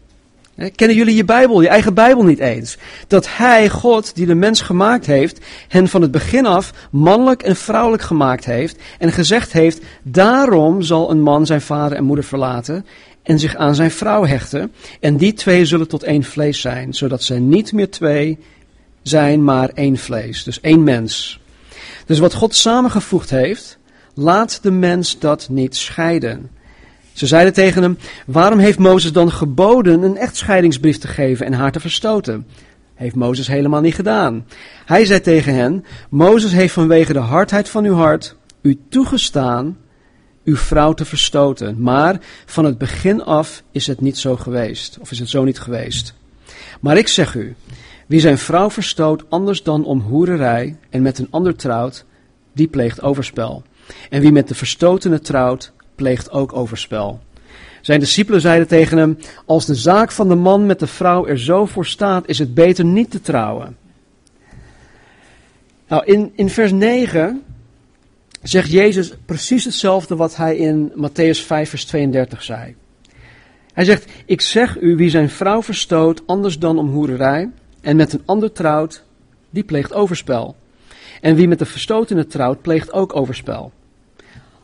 Kennen 0.56 0.96
jullie 0.96 1.14
je 1.14 1.24
Bijbel, 1.24 1.62
je 1.62 1.68
eigen 1.68 1.94
Bijbel 1.94 2.24
niet 2.24 2.38
eens? 2.38 2.76
Dat 3.06 3.36
Hij, 3.36 3.68
God, 3.68 4.14
die 4.14 4.26
de 4.26 4.34
mens 4.34 4.60
gemaakt 4.60 5.06
heeft, 5.06 5.38
hen 5.68 5.88
van 5.88 6.02
het 6.02 6.10
begin 6.10 6.46
af 6.46 6.72
mannelijk 6.90 7.42
en 7.42 7.56
vrouwelijk 7.56 8.02
gemaakt 8.02 8.44
heeft 8.44 8.76
en 8.98 9.12
gezegd 9.12 9.52
heeft, 9.52 9.80
daarom 10.02 10.82
zal 10.82 11.10
een 11.10 11.22
man 11.22 11.46
zijn 11.46 11.60
vader 11.60 11.96
en 11.96 12.04
moeder 12.04 12.24
verlaten 12.24 12.86
en 13.22 13.38
zich 13.38 13.56
aan 13.56 13.74
zijn 13.74 13.90
vrouw 13.90 14.26
hechten 14.26 14.72
en 15.00 15.16
die 15.16 15.32
twee 15.32 15.64
zullen 15.64 15.88
tot 15.88 16.02
één 16.02 16.24
vlees 16.24 16.60
zijn, 16.60 16.94
zodat 16.94 17.22
zij 17.22 17.38
niet 17.38 17.72
meer 17.72 17.90
twee 17.90 18.38
zijn, 19.02 19.44
maar 19.44 19.68
één 19.68 19.96
vlees, 19.96 20.44
dus 20.44 20.60
één 20.60 20.82
mens. 20.82 21.40
Dus 22.06 22.18
wat 22.18 22.34
God 22.34 22.54
samengevoegd 22.54 23.30
heeft, 23.30 23.78
laat 24.14 24.62
de 24.62 24.70
mens 24.70 25.18
dat 25.18 25.48
niet 25.50 25.76
scheiden. 25.76 26.50
Ze 27.12 27.26
zeiden 27.26 27.52
tegen 27.52 27.82
hem: 27.82 27.98
Waarom 28.26 28.58
heeft 28.58 28.78
Mozes 28.78 29.12
dan 29.12 29.32
geboden 29.32 30.02
een 30.02 30.16
echtscheidingsbrief 30.16 30.98
te 30.98 31.08
geven 31.08 31.46
en 31.46 31.52
haar 31.52 31.72
te 31.72 31.80
verstoten? 31.80 32.46
Heeft 32.94 33.14
Mozes 33.14 33.46
helemaal 33.46 33.80
niet 33.80 33.94
gedaan. 33.94 34.46
Hij 34.84 35.04
zei 35.04 35.20
tegen 35.20 35.54
hen: 35.54 35.84
Mozes 36.10 36.52
heeft 36.52 36.72
vanwege 36.72 37.12
de 37.12 37.18
hardheid 37.18 37.68
van 37.68 37.84
uw 37.84 37.94
hart 37.94 38.36
u 38.62 38.78
toegestaan 38.88 39.76
uw 40.44 40.56
vrouw 40.56 40.92
te 40.92 41.04
verstoten. 41.04 41.82
Maar 41.82 42.20
van 42.46 42.64
het 42.64 42.78
begin 42.78 43.22
af 43.22 43.62
is 43.70 43.86
het 43.86 44.00
niet 44.00 44.18
zo 44.18 44.36
geweest, 44.36 44.98
of 45.00 45.10
is 45.10 45.18
het 45.18 45.28
zo 45.28 45.44
niet 45.44 45.60
geweest. 45.60 46.14
Maar 46.80 46.96
ik 46.96 47.08
zeg 47.08 47.34
u: 47.34 47.54
wie 48.06 48.20
zijn 48.20 48.38
vrouw 48.38 48.70
verstoot 48.70 49.24
anders 49.28 49.62
dan 49.62 49.84
om 49.84 50.00
hoererij 50.00 50.76
en 50.90 51.02
met 51.02 51.18
een 51.18 51.28
ander 51.30 51.56
trouwt, 51.56 52.04
die 52.52 52.68
pleegt 52.68 53.02
overspel. 53.02 53.62
En 54.10 54.20
wie 54.20 54.32
met 54.32 54.48
de 54.48 54.54
verstotene 54.54 55.20
trouwt, 55.20 55.72
pleegt 55.94 56.30
ook 56.30 56.52
overspel. 56.52 57.20
Zijn 57.80 58.00
discipelen 58.00 58.40
zeiden 58.40 58.68
tegen 58.68 58.98
hem: 58.98 59.18
Als 59.46 59.66
de 59.66 59.74
zaak 59.74 60.12
van 60.12 60.28
de 60.28 60.34
man 60.34 60.66
met 60.66 60.78
de 60.78 60.86
vrouw 60.86 61.26
er 61.26 61.38
zo 61.38 61.66
voor 61.66 61.86
staat, 61.86 62.28
is 62.28 62.38
het 62.38 62.54
beter 62.54 62.84
niet 62.84 63.10
te 63.10 63.20
trouwen. 63.20 63.76
Nou, 65.88 66.04
in, 66.04 66.32
in 66.34 66.50
vers 66.50 66.72
9 66.72 67.42
zegt 68.42 68.70
Jezus 68.70 69.12
precies 69.24 69.64
hetzelfde 69.64 70.16
wat 70.16 70.36
hij 70.36 70.56
in 70.56 70.92
Matthäus 70.96 71.46
5, 71.46 71.68
vers 71.68 71.84
32 71.84 72.42
zei. 72.42 72.74
Hij 73.72 73.84
zegt: 73.84 74.10
Ik 74.26 74.40
zeg 74.40 74.80
u, 74.80 74.96
wie 74.96 75.10
zijn 75.10 75.30
vrouw 75.30 75.62
verstoot, 75.62 76.22
anders 76.26 76.58
dan 76.58 76.78
om 76.78 76.88
hoererij, 76.88 77.50
en 77.80 77.96
met 77.96 78.12
een 78.12 78.22
ander 78.24 78.52
trouwt, 78.52 79.04
die 79.50 79.64
pleegt 79.64 79.92
overspel. 79.92 80.56
En 81.20 81.34
wie 81.34 81.48
met 81.48 81.58
de 81.58 81.66
verstotene 81.66 82.26
trouwt, 82.26 82.62
pleegt 82.62 82.92
ook 82.92 83.16
overspel. 83.16 83.72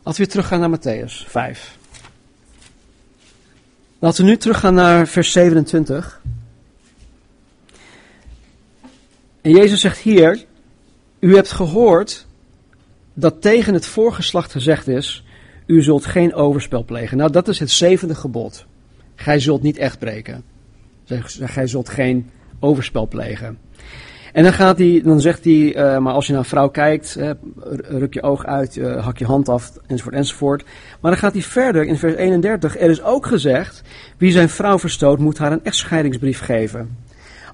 Laten 0.03 0.11
we 0.21 0.27
weer 0.27 0.27
teruggaan 0.27 0.59
naar 0.59 0.79
Matthäus 0.79 1.27
5. 1.27 1.77
Laten 3.99 4.23
we 4.23 4.29
nu 4.29 4.37
teruggaan 4.37 4.73
naar 4.73 5.07
vers 5.07 5.31
27. 5.31 6.21
En 9.41 9.51
Jezus 9.51 9.81
zegt 9.81 9.97
hier: 9.97 10.45
U 11.19 11.35
hebt 11.35 11.51
gehoord 11.51 12.27
dat 13.13 13.41
tegen 13.41 13.73
het 13.73 13.85
voorgeslacht 13.85 14.51
gezegd 14.51 14.87
is: 14.87 15.23
U 15.65 15.81
zult 15.81 16.05
geen 16.05 16.33
overspel 16.33 16.83
plegen. 16.83 17.17
Nou, 17.17 17.31
dat 17.31 17.47
is 17.47 17.59
het 17.59 17.71
zevende 17.71 18.15
gebod. 18.15 18.65
Gij 19.15 19.39
zult 19.39 19.61
niet 19.61 19.77
echt 19.77 19.99
breken. 19.99 20.43
Gij 21.39 21.67
zult 21.67 21.89
geen 21.89 22.29
overspel 22.59 23.07
plegen. 23.07 23.59
En 24.33 24.43
dan, 24.43 24.53
gaat 24.53 24.77
hij, 24.77 25.01
dan 25.03 25.21
zegt 25.21 25.43
hij, 25.43 25.53
uh, 25.53 25.97
maar 25.97 26.13
als 26.13 26.25
je 26.25 26.31
naar 26.31 26.41
een 26.41 26.47
vrouw 26.47 26.69
kijkt, 26.69 27.17
ruk 27.81 28.13
je 28.13 28.23
oog 28.23 28.45
uit, 28.45 28.75
uh, 28.75 29.03
hak 29.05 29.17
je 29.17 29.25
hand 29.25 29.49
af, 29.49 29.71
enzovoort, 29.87 30.15
enzovoort. 30.15 30.63
Maar 30.99 31.11
dan 31.11 31.19
gaat 31.19 31.33
hij 31.33 31.41
verder 31.41 31.83
in 31.83 31.97
vers 31.97 32.15
31. 32.15 32.79
Er 32.79 32.89
is 32.89 33.03
ook 33.03 33.25
gezegd, 33.25 33.81
wie 34.17 34.31
zijn 34.31 34.49
vrouw 34.49 34.79
verstoot, 34.79 35.19
moet 35.19 35.37
haar 35.37 35.51
een 35.51 35.63
echtscheidingsbrief 35.63 36.39
geven. 36.39 36.97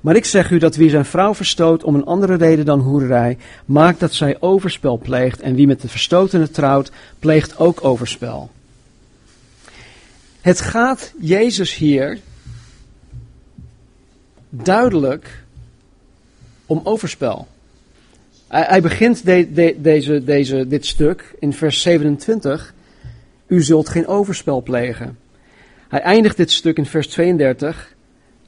Maar 0.01 0.15
ik 0.15 0.25
zeg 0.25 0.51
u 0.51 0.57
dat 0.57 0.75
wie 0.75 0.89
zijn 0.89 1.05
vrouw 1.05 1.33
verstoot 1.33 1.83
om 1.83 1.95
een 1.95 2.05
andere 2.05 2.35
reden 2.35 2.65
dan 2.65 2.79
hoererij, 2.79 3.37
maakt 3.65 3.99
dat 3.99 4.13
zij 4.13 4.37
overspel 4.39 4.97
pleegt. 4.97 5.41
En 5.41 5.55
wie 5.55 5.67
met 5.67 5.81
de 5.81 5.87
verstotene 5.87 6.49
trouwt, 6.49 6.91
pleegt 7.19 7.57
ook 7.57 7.83
overspel. 7.83 8.49
Het 10.41 10.61
gaat 10.61 11.13
Jezus 11.19 11.75
hier 11.75 12.19
duidelijk 14.49 15.43
om 16.65 16.81
overspel. 16.83 17.47
Hij, 18.47 18.65
hij 18.67 18.81
begint 18.81 19.25
de, 19.25 19.75
deze, 19.77 20.23
deze, 20.23 20.67
dit 20.67 20.85
stuk 20.85 21.35
in 21.39 21.53
vers 21.53 21.81
27. 21.81 22.73
U 23.47 23.63
zult 23.63 23.89
geen 23.89 24.07
overspel 24.07 24.61
plegen. 24.61 25.17
Hij 25.87 26.01
eindigt 26.01 26.37
dit 26.37 26.51
stuk 26.51 26.77
in 26.77 26.85
vers 26.85 27.07
32. 27.07 27.93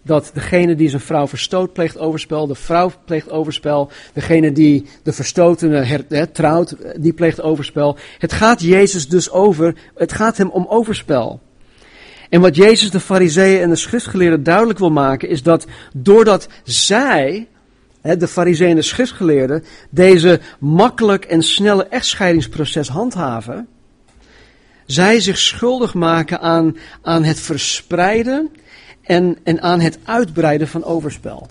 Dat 0.02 0.32
degene 0.34 0.76
die 0.76 0.90
zijn 0.90 1.02
vrouw 1.02 1.28
verstoot 1.28 1.74
pleegt 1.74 1.98
overspel, 1.98 2.48
de 2.48 2.56
vrouw 2.56 2.92
pleegt 3.06 3.30
overspel, 3.30 3.92
degene 4.14 4.52
die 4.52 4.86
de 5.04 5.14
verstotene 5.14 5.84
her, 5.84 6.32
trouwt, 6.32 6.76
die 6.98 7.14
pleegt 7.14 7.42
overspel. 7.42 7.98
Het 8.18 8.34
gaat 8.34 8.62
Jezus 8.62 9.08
dus 9.08 9.32
over, 9.32 9.76
het 9.96 10.14
gaat 10.14 10.38
hem 10.38 10.50
om 10.50 10.66
overspel. 10.70 11.42
En 12.30 12.42
wat 12.42 12.56
Jezus 12.56 12.92
de 12.92 13.00
fariseeën 13.00 13.62
en 13.62 13.70
de 13.70 13.76
schriftgeleerden 13.76 14.44
duidelijk 14.44 14.80
wil 14.80 14.92
maken, 14.92 15.30
is 15.30 15.44
dat 15.44 15.66
doordat 15.94 16.48
zij 16.64 17.48
de 18.02 18.28
fariseeën 18.28 18.70
en 18.70 18.76
de 18.76 18.82
schriftgeleerden, 18.82 19.64
deze 19.90 20.40
makkelijk 20.60 21.26
en 21.26 21.44
snelle 21.44 21.88
echtscheidingsproces 21.88 22.88
handhaven, 22.88 23.68
zij 24.86 25.20
zich 25.20 25.38
schuldig 25.38 25.94
maken 25.94 26.40
aan, 26.40 26.78
aan 27.02 27.24
het 27.24 27.40
verspreiden 27.40 28.50
en, 29.02 29.38
en 29.44 29.62
aan 29.62 29.80
het 29.80 30.00
uitbreiden 30.04 30.68
van 30.68 30.84
overspel. 30.84 31.48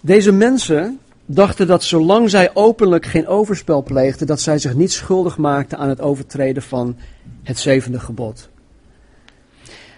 Deze 0.00 0.32
mensen 0.32 0.98
dachten 1.26 1.66
dat 1.66 1.84
zolang 1.84 2.30
zij 2.30 2.50
openlijk 2.54 3.06
geen 3.06 3.26
overspel 3.26 3.82
pleegden, 3.82 4.26
dat 4.26 4.40
zij 4.40 4.58
zich 4.58 4.74
niet 4.74 4.92
schuldig 4.92 5.36
maakten 5.36 5.78
aan 5.78 5.88
het 5.88 6.00
overtreden 6.00 6.62
van 6.62 6.96
het 7.42 7.58
zevende 7.58 8.00
gebod. 8.00 8.48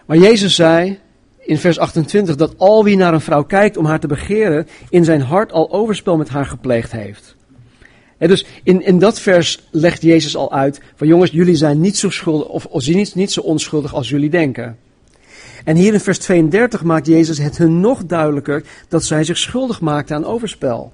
Maar 0.07 0.17
Jezus 0.17 0.55
zei, 0.55 0.99
in 1.49 1.59
vers 1.59 1.79
28 1.79 2.37
dat 2.37 2.55
al 2.59 2.85
wie 2.85 2.97
naar 2.97 3.15
een 3.15 3.21
vrouw 3.21 3.45
kijkt 3.45 3.77
om 3.77 3.85
haar 3.85 4.01
te 4.01 4.07
begeren, 4.07 4.67
in 4.91 5.05
zijn 5.05 5.21
hart 5.21 5.53
al 5.53 5.73
overspel 5.73 6.17
met 6.17 6.29
haar 6.29 6.47
gepleegd 6.47 6.93
heeft. 6.93 7.37
En 8.19 8.29
dus 8.29 8.47
in, 8.63 8.85
in 8.85 8.99
dat 8.99 9.21
vers 9.21 9.69
legt 9.71 10.03
Jezus 10.03 10.37
al 10.37 10.53
uit 10.53 10.81
van 10.95 11.07
jongens, 11.07 11.31
jullie 11.31 11.57
zijn 11.57 11.81
niet 11.81 11.97
zo 11.97 12.11
schuldig 12.11 12.49
of, 12.49 12.65
of 12.65 12.87
niet, 12.87 13.15
niet 13.15 13.33
zo 13.33 13.41
onschuldig 13.41 13.95
als 13.95 14.09
jullie 14.09 14.31
denken. 14.31 14.79
En 15.65 15.77
hier 15.77 15.93
in 15.93 16.01
vers 16.01 16.19
32 16.19 16.83
maakt 16.83 17.07
Jezus 17.07 17.39
het 17.39 17.59
hun 17.59 17.81
nog 17.81 18.05
duidelijker 18.05 18.65
dat 18.89 19.05
zij 19.05 19.25
zich 19.25 19.39
schuldig 19.39 19.81
maakten 19.81 20.17
aan 20.17 20.25
overspel. 20.25 20.93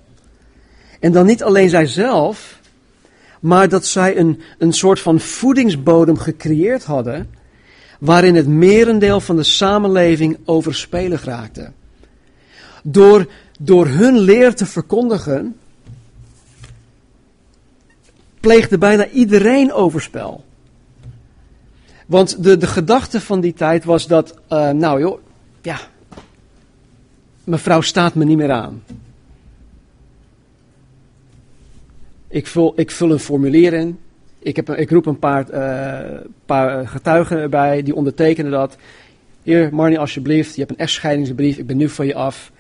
En 1.01 1.13
dan 1.13 1.27
niet 1.27 1.43
alleen 1.43 1.69
zijzelf, 1.69 2.61
maar 3.41 3.69
dat 3.69 3.87
zij 3.87 4.17
een, 4.17 4.41
een 4.59 4.73
soort 4.73 5.01
van 5.01 5.21
voedingsbodem 5.21 6.19
gecreëerd 6.19 6.85
hadden, 6.85 7.31
waarin 8.01 8.35
het 8.35 8.47
merendeel 8.47 9.21
van 9.21 9.37
de 9.37 9.43
samenleving 9.43 10.39
overspelig 10.45 11.25
raakte. 11.25 11.73
Door, 12.83 13.27
door 13.59 13.87
hun 13.87 14.19
leer 14.19 14.55
te 14.55 14.67
verkondigen, 14.67 15.57
pleegde 18.41 18.79
bijna 18.79 19.09
iedereen 19.09 19.73
overspel. 19.73 20.45
Want 22.07 22.43
de, 22.43 22.57
de 22.57 22.67
gedachte 22.67 23.21
van 23.21 23.41
die 23.41 23.53
tijd 23.53 23.85
was 23.85 24.07
dat, 24.07 24.35
uh, 24.49 24.71
nou 24.71 25.01
joh, 25.01 25.21
ja, 25.63 25.81
mevrouw 27.45 27.81
staat 27.81 28.15
me 28.15 28.25
niet 28.25 28.37
meer 28.37 28.53
aan. 28.53 28.83
Ik 32.29 32.47
vul, 32.47 32.73
ik 32.77 32.91
vul 32.91 33.11
een 33.11 33.19
formulier 33.19 33.73
in. 33.73 33.99
Ik, 34.45 34.57
heb, 34.57 34.71
ik 34.71 34.91
roep 34.91 35.07
een 35.07 35.19
paar, 35.19 35.51
uh, 35.51 36.21
paar 36.47 36.89
getuigen 36.89 37.39
erbij, 37.39 37.83
die 37.83 37.95
ondertekenen 37.95 38.51
dat. 38.51 38.77
Hier, 39.43 39.75
Marnie, 39.75 39.99
alsjeblieft, 39.99 40.55
je 40.55 40.61
hebt 40.61 40.73
een 40.73 40.79
echtscheidingsbrief, 40.79 41.57
ik 41.57 41.67
ben 41.67 41.77
nu 41.77 41.89
van 41.89 42.07
je 42.07 42.15
af. 42.15 42.53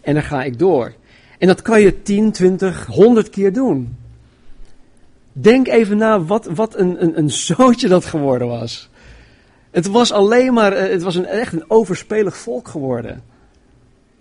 En 0.00 0.14
dan 0.14 0.22
ga 0.22 0.42
ik 0.42 0.58
door. 0.58 0.92
En 1.38 1.46
dat 1.46 1.62
kan 1.62 1.80
je 1.80 2.02
10, 2.02 2.32
20, 2.32 2.86
100 2.86 3.30
keer 3.30 3.52
doen. 3.52 3.96
Denk 5.32 5.68
even 5.68 5.96
na 5.96 6.22
wat, 6.22 6.46
wat 6.46 6.78
een, 6.78 7.02
een, 7.02 7.18
een 7.18 7.30
zootje 7.30 7.88
dat 7.88 8.04
geworden 8.04 8.48
was. 8.48 8.90
Het 9.70 9.86
was 9.86 10.12
alleen 10.12 10.52
maar, 10.52 10.72
eh, 10.72 10.90
het 10.90 11.02
was 11.02 11.14
een, 11.14 11.26
echt 11.26 11.52
een 11.52 11.70
overspelig 11.70 12.36
volk 12.36 12.68
geworden. 12.68 13.22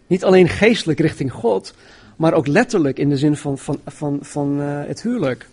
Niet 0.08 0.24
alleen 0.24 0.50
geestelijk 0.50 1.00
richting 1.00 1.32
God, 1.32 1.74
maar 2.16 2.34
ook 2.34 2.48
letterlijk 2.48 3.00
in 3.00 3.10
de 3.10 3.18
zin 3.18 3.36
van, 3.36 3.58
van, 3.58 3.80
van, 3.86 4.20
van 4.22 4.60
het 4.60 5.02
huwelijk. 5.02 5.50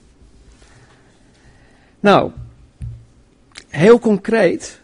Nou, 2.01 2.31
heel 3.69 3.99
concreet 3.99 4.81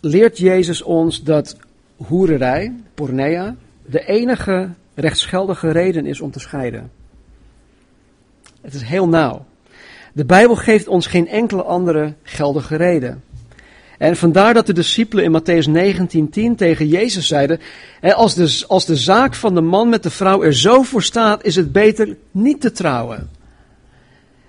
leert 0.00 0.38
Jezus 0.38 0.82
ons 0.82 1.22
dat 1.22 1.56
hoererij, 1.96 2.74
pornea, 2.94 3.56
de 3.86 4.06
enige 4.06 4.68
rechtsgeldige 4.94 5.70
reden 5.70 6.06
is 6.06 6.20
om 6.20 6.30
te 6.30 6.40
scheiden. 6.40 6.90
Het 8.60 8.74
is 8.74 8.82
heel 8.82 9.08
nauw. 9.08 9.44
De 10.12 10.24
Bijbel 10.24 10.56
geeft 10.56 10.88
ons 10.88 11.06
geen 11.06 11.28
enkele 11.28 11.62
andere 11.62 12.14
geldige 12.22 12.76
reden. 12.76 13.22
En 13.98 14.16
vandaar 14.16 14.54
dat 14.54 14.66
de 14.66 14.72
discipelen 14.72 15.24
in 15.24 15.40
Matthäus 15.40 15.68
19:10 15.68 16.54
tegen 16.56 16.88
Jezus 16.88 17.26
zeiden: 17.26 17.60
als 18.00 18.34
de, 18.34 18.64
als 18.68 18.84
de 18.84 18.96
zaak 18.96 19.34
van 19.34 19.54
de 19.54 19.60
man 19.60 19.88
met 19.88 20.02
de 20.02 20.10
vrouw 20.10 20.42
er 20.42 20.54
zo 20.54 20.82
voor 20.82 21.02
staat, 21.02 21.44
is 21.44 21.56
het 21.56 21.72
beter 21.72 22.16
niet 22.30 22.60
te 22.60 22.72
trouwen. 22.72 23.30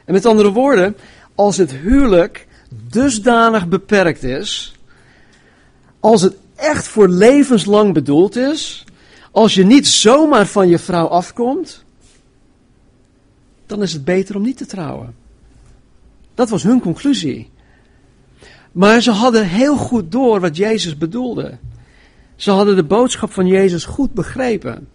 En 0.06 0.14
met 0.14 0.26
andere 0.26 0.52
woorden, 0.52 0.96
als 1.38 1.58
het 1.58 1.72
huwelijk 1.72 2.48
dusdanig 2.90 3.68
beperkt 3.68 4.24
is, 4.24 4.76
als 6.00 6.22
het 6.22 6.36
echt 6.56 6.88
voor 6.88 7.10
levenslang 7.10 7.94
bedoeld 7.94 8.36
is, 8.36 8.86
als 9.32 9.54
je 9.54 9.66
niet 9.66 9.88
zomaar 9.88 10.46
van 10.48 10.68
je 10.68 10.80
vrouw 10.80 11.08
afkomt, 11.08 11.84
dan 13.66 13.82
is 13.82 13.94
het 13.94 14.04
beter 14.04 14.36
om 14.36 14.42
niet 14.42 14.58
te 14.58 14.66
trouwen. 14.66 15.16
Dat 16.34 16.50
was 16.50 16.64
hun 16.64 16.80
conclusie. 16.80 17.50
Maar 18.72 19.02
ze 19.02 19.12
hadden 19.12 19.48
heel 19.48 19.78
goed 19.78 20.12
door 20.12 20.40
wat 20.40 20.58
Jezus 20.58 20.98
bedoelde. 20.98 21.58
Ze 22.36 22.52
hadden 22.52 22.76
de 22.76 22.84
boodschap 22.84 23.32
van 23.32 23.48
Jezus 23.48 23.86
goed 23.86 24.14
begrepen. 24.14 24.88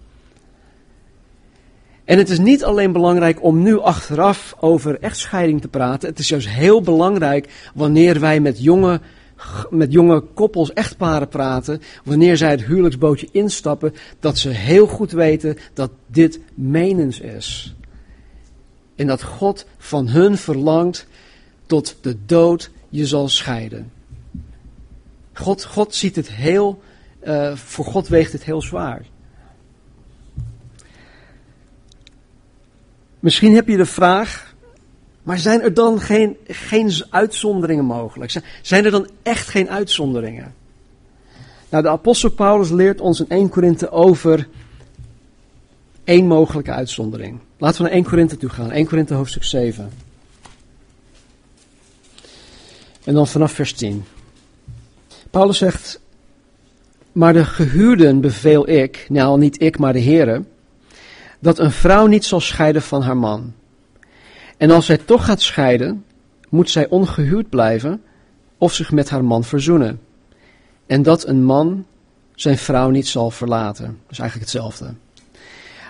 En 2.12 2.18
het 2.18 2.30
is 2.30 2.38
niet 2.38 2.64
alleen 2.64 2.92
belangrijk 2.92 3.42
om 3.42 3.62
nu 3.62 3.78
achteraf 3.78 4.54
over 4.60 5.00
echtscheiding 5.00 5.60
te 5.60 5.68
praten. 5.68 6.08
Het 6.08 6.18
is 6.18 6.28
juist 6.28 6.48
heel 6.48 6.82
belangrijk 6.82 7.70
wanneer 7.74 8.20
wij 8.20 8.40
met 8.40 8.62
jonge, 8.62 9.00
met 9.70 9.92
jonge 9.92 10.20
koppels, 10.20 10.72
echtparen 10.72 11.28
praten. 11.28 11.82
Wanneer 12.04 12.36
zij 12.36 12.50
het 12.50 12.64
huwelijksbootje 12.64 13.28
instappen. 13.30 13.94
Dat 14.20 14.38
ze 14.38 14.48
heel 14.48 14.86
goed 14.86 15.12
weten 15.12 15.56
dat 15.74 15.90
dit 16.06 16.40
menens 16.54 17.20
is. 17.20 17.74
En 18.96 19.06
dat 19.06 19.22
God 19.22 19.66
van 19.78 20.08
hun 20.08 20.38
verlangt 20.38 21.06
tot 21.66 21.96
de 22.00 22.16
dood 22.26 22.70
je 22.88 23.06
zal 23.06 23.28
scheiden. 23.28 23.92
God, 25.32 25.64
God 25.64 25.94
ziet 25.94 26.16
het 26.16 26.30
heel, 26.30 26.82
uh, 27.24 27.56
voor 27.56 27.84
God 27.84 28.08
weegt 28.08 28.32
het 28.32 28.44
heel 28.44 28.62
zwaar. 28.62 29.02
Misschien 33.22 33.54
heb 33.54 33.68
je 33.68 33.76
de 33.76 33.86
vraag, 33.86 34.54
maar 35.22 35.38
zijn 35.38 35.62
er 35.62 35.74
dan 35.74 36.00
geen, 36.00 36.36
geen 36.46 36.92
uitzonderingen 37.10 37.84
mogelijk? 37.84 38.42
Zijn 38.62 38.84
er 38.84 38.90
dan 38.90 39.08
echt 39.22 39.48
geen 39.48 39.70
uitzonderingen? 39.70 40.54
Nou, 41.68 41.82
de 41.82 41.88
apostel 41.88 42.30
Paulus 42.30 42.70
leert 42.70 43.00
ons 43.00 43.20
in 43.20 43.28
1 43.28 43.48
Korinthe 43.48 43.90
over 43.90 44.48
één 46.04 46.26
mogelijke 46.26 46.70
uitzondering. 46.70 47.38
Laten 47.58 47.76
we 47.76 47.82
naar 47.82 47.92
1 47.92 48.04
Korinthe 48.04 48.36
toe 48.36 48.48
gaan. 48.48 48.70
1 48.70 48.86
Korinthe 48.86 49.14
hoofdstuk 49.14 49.44
7. 49.44 49.90
En 53.04 53.14
dan 53.14 53.26
vanaf 53.26 53.52
vers 53.52 53.72
10. 53.72 54.04
Paulus 55.30 55.58
zegt, 55.58 56.00
maar 57.12 57.32
de 57.32 57.44
gehuurden 57.44 58.20
beveel 58.20 58.68
ik, 58.68 59.06
nou 59.08 59.38
niet 59.38 59.62
ik, 59.62 59.78
maar 59.78 59.92
de 59.92 60.02
Heere, 60.02 60.42
dat 61.42 61.58
een 61.58 61.72
vrouw 61.72 62.06
niet 62.06 62.24
zal 62.24 62.40
scheiden 62.40 62.82
van 62.82 63.02
haar 63.02 63.16
man. 63.16 63.52
En 64.56 64.70
als 64.70 64.86
zij 64.86 64.98
toch 64.98 65.24
gaat 65.24 65.40
scheiden, 65.40 66.04
moet 66.48 66.70
zij 66.70 66.88
ongehuwd 66.88 67.48
blijven 67.48 68.02
of 68.58 68.72
zich 68.72 68.92
met 68.92 69.10
haar 69.10 69.24
man 69.24 69.44
verzoenen. 69.44 70.00
En 70.86 71.02
dat 71.02 71.26
een 71.26 71.44
man 71.44 71.86
zijn 72.34 72.58
vrouw 72.58 72.90
niet 72.90 73.06
zal 73.06 73.30
verlaten. 73.30 73.84
Dat 73.84 74.10
is 74.10 74.18
eigenlijk 74.18 74.50
hetzelfde. 74.50 74.94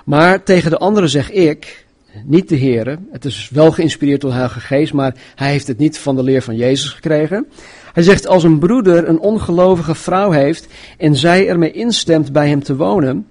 Maar 0.04 0.42
tegen 0.42 0.70
de 0.70 0.78
anderen 0.78 1.08
zeg 1.08 1.30
ik, 1.30 1.86
niet 2.24 2.48
de 2.48 2.58
Heere. 2.58 2.98
Het 3.10 3.24
is 3.24 3.48
wel 3.52 3.72
geïnspireerd 3.72 4.20
door 4.20 4.30
de 4.30 4.36
Heilige 4.36 4.60
Geest, 4.60 4.92
maar 4.92 5.14
hij 5.34 5.50
heeft 5.50 5.66
het 5.66 5.78
niet 5.78 5.98
van 5.98 6.16
de 6.16 6.22
leer 6.22 6.42
van 6.42 6.56
Jezus 6.56 6.90
gekregen. 6.90 7.46
Hij 7.92 8.02
zegt, 8.02 8.26
als 8.26 8.42
een 8.42 8.58
broeder 8.58 9.08
een 9.08 9.18
ongelovige 9.18 9.94
vrouw 9.94 10.30
heeft 10.30 10.66
en 10.98 11.16
zij 11.16 11.48
ermee 11.48 11.72
instemt 11.72 12.32
bij 12.32 12.48
hem 12.48 12.62
te 12.62 12.76
wonen, 12.76 13.26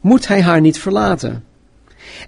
moet 0.00 0.28
hij 0.28 0.42
haar 0.42 0.60
niet 0.60 0.78
verlaten. 0.78 1.46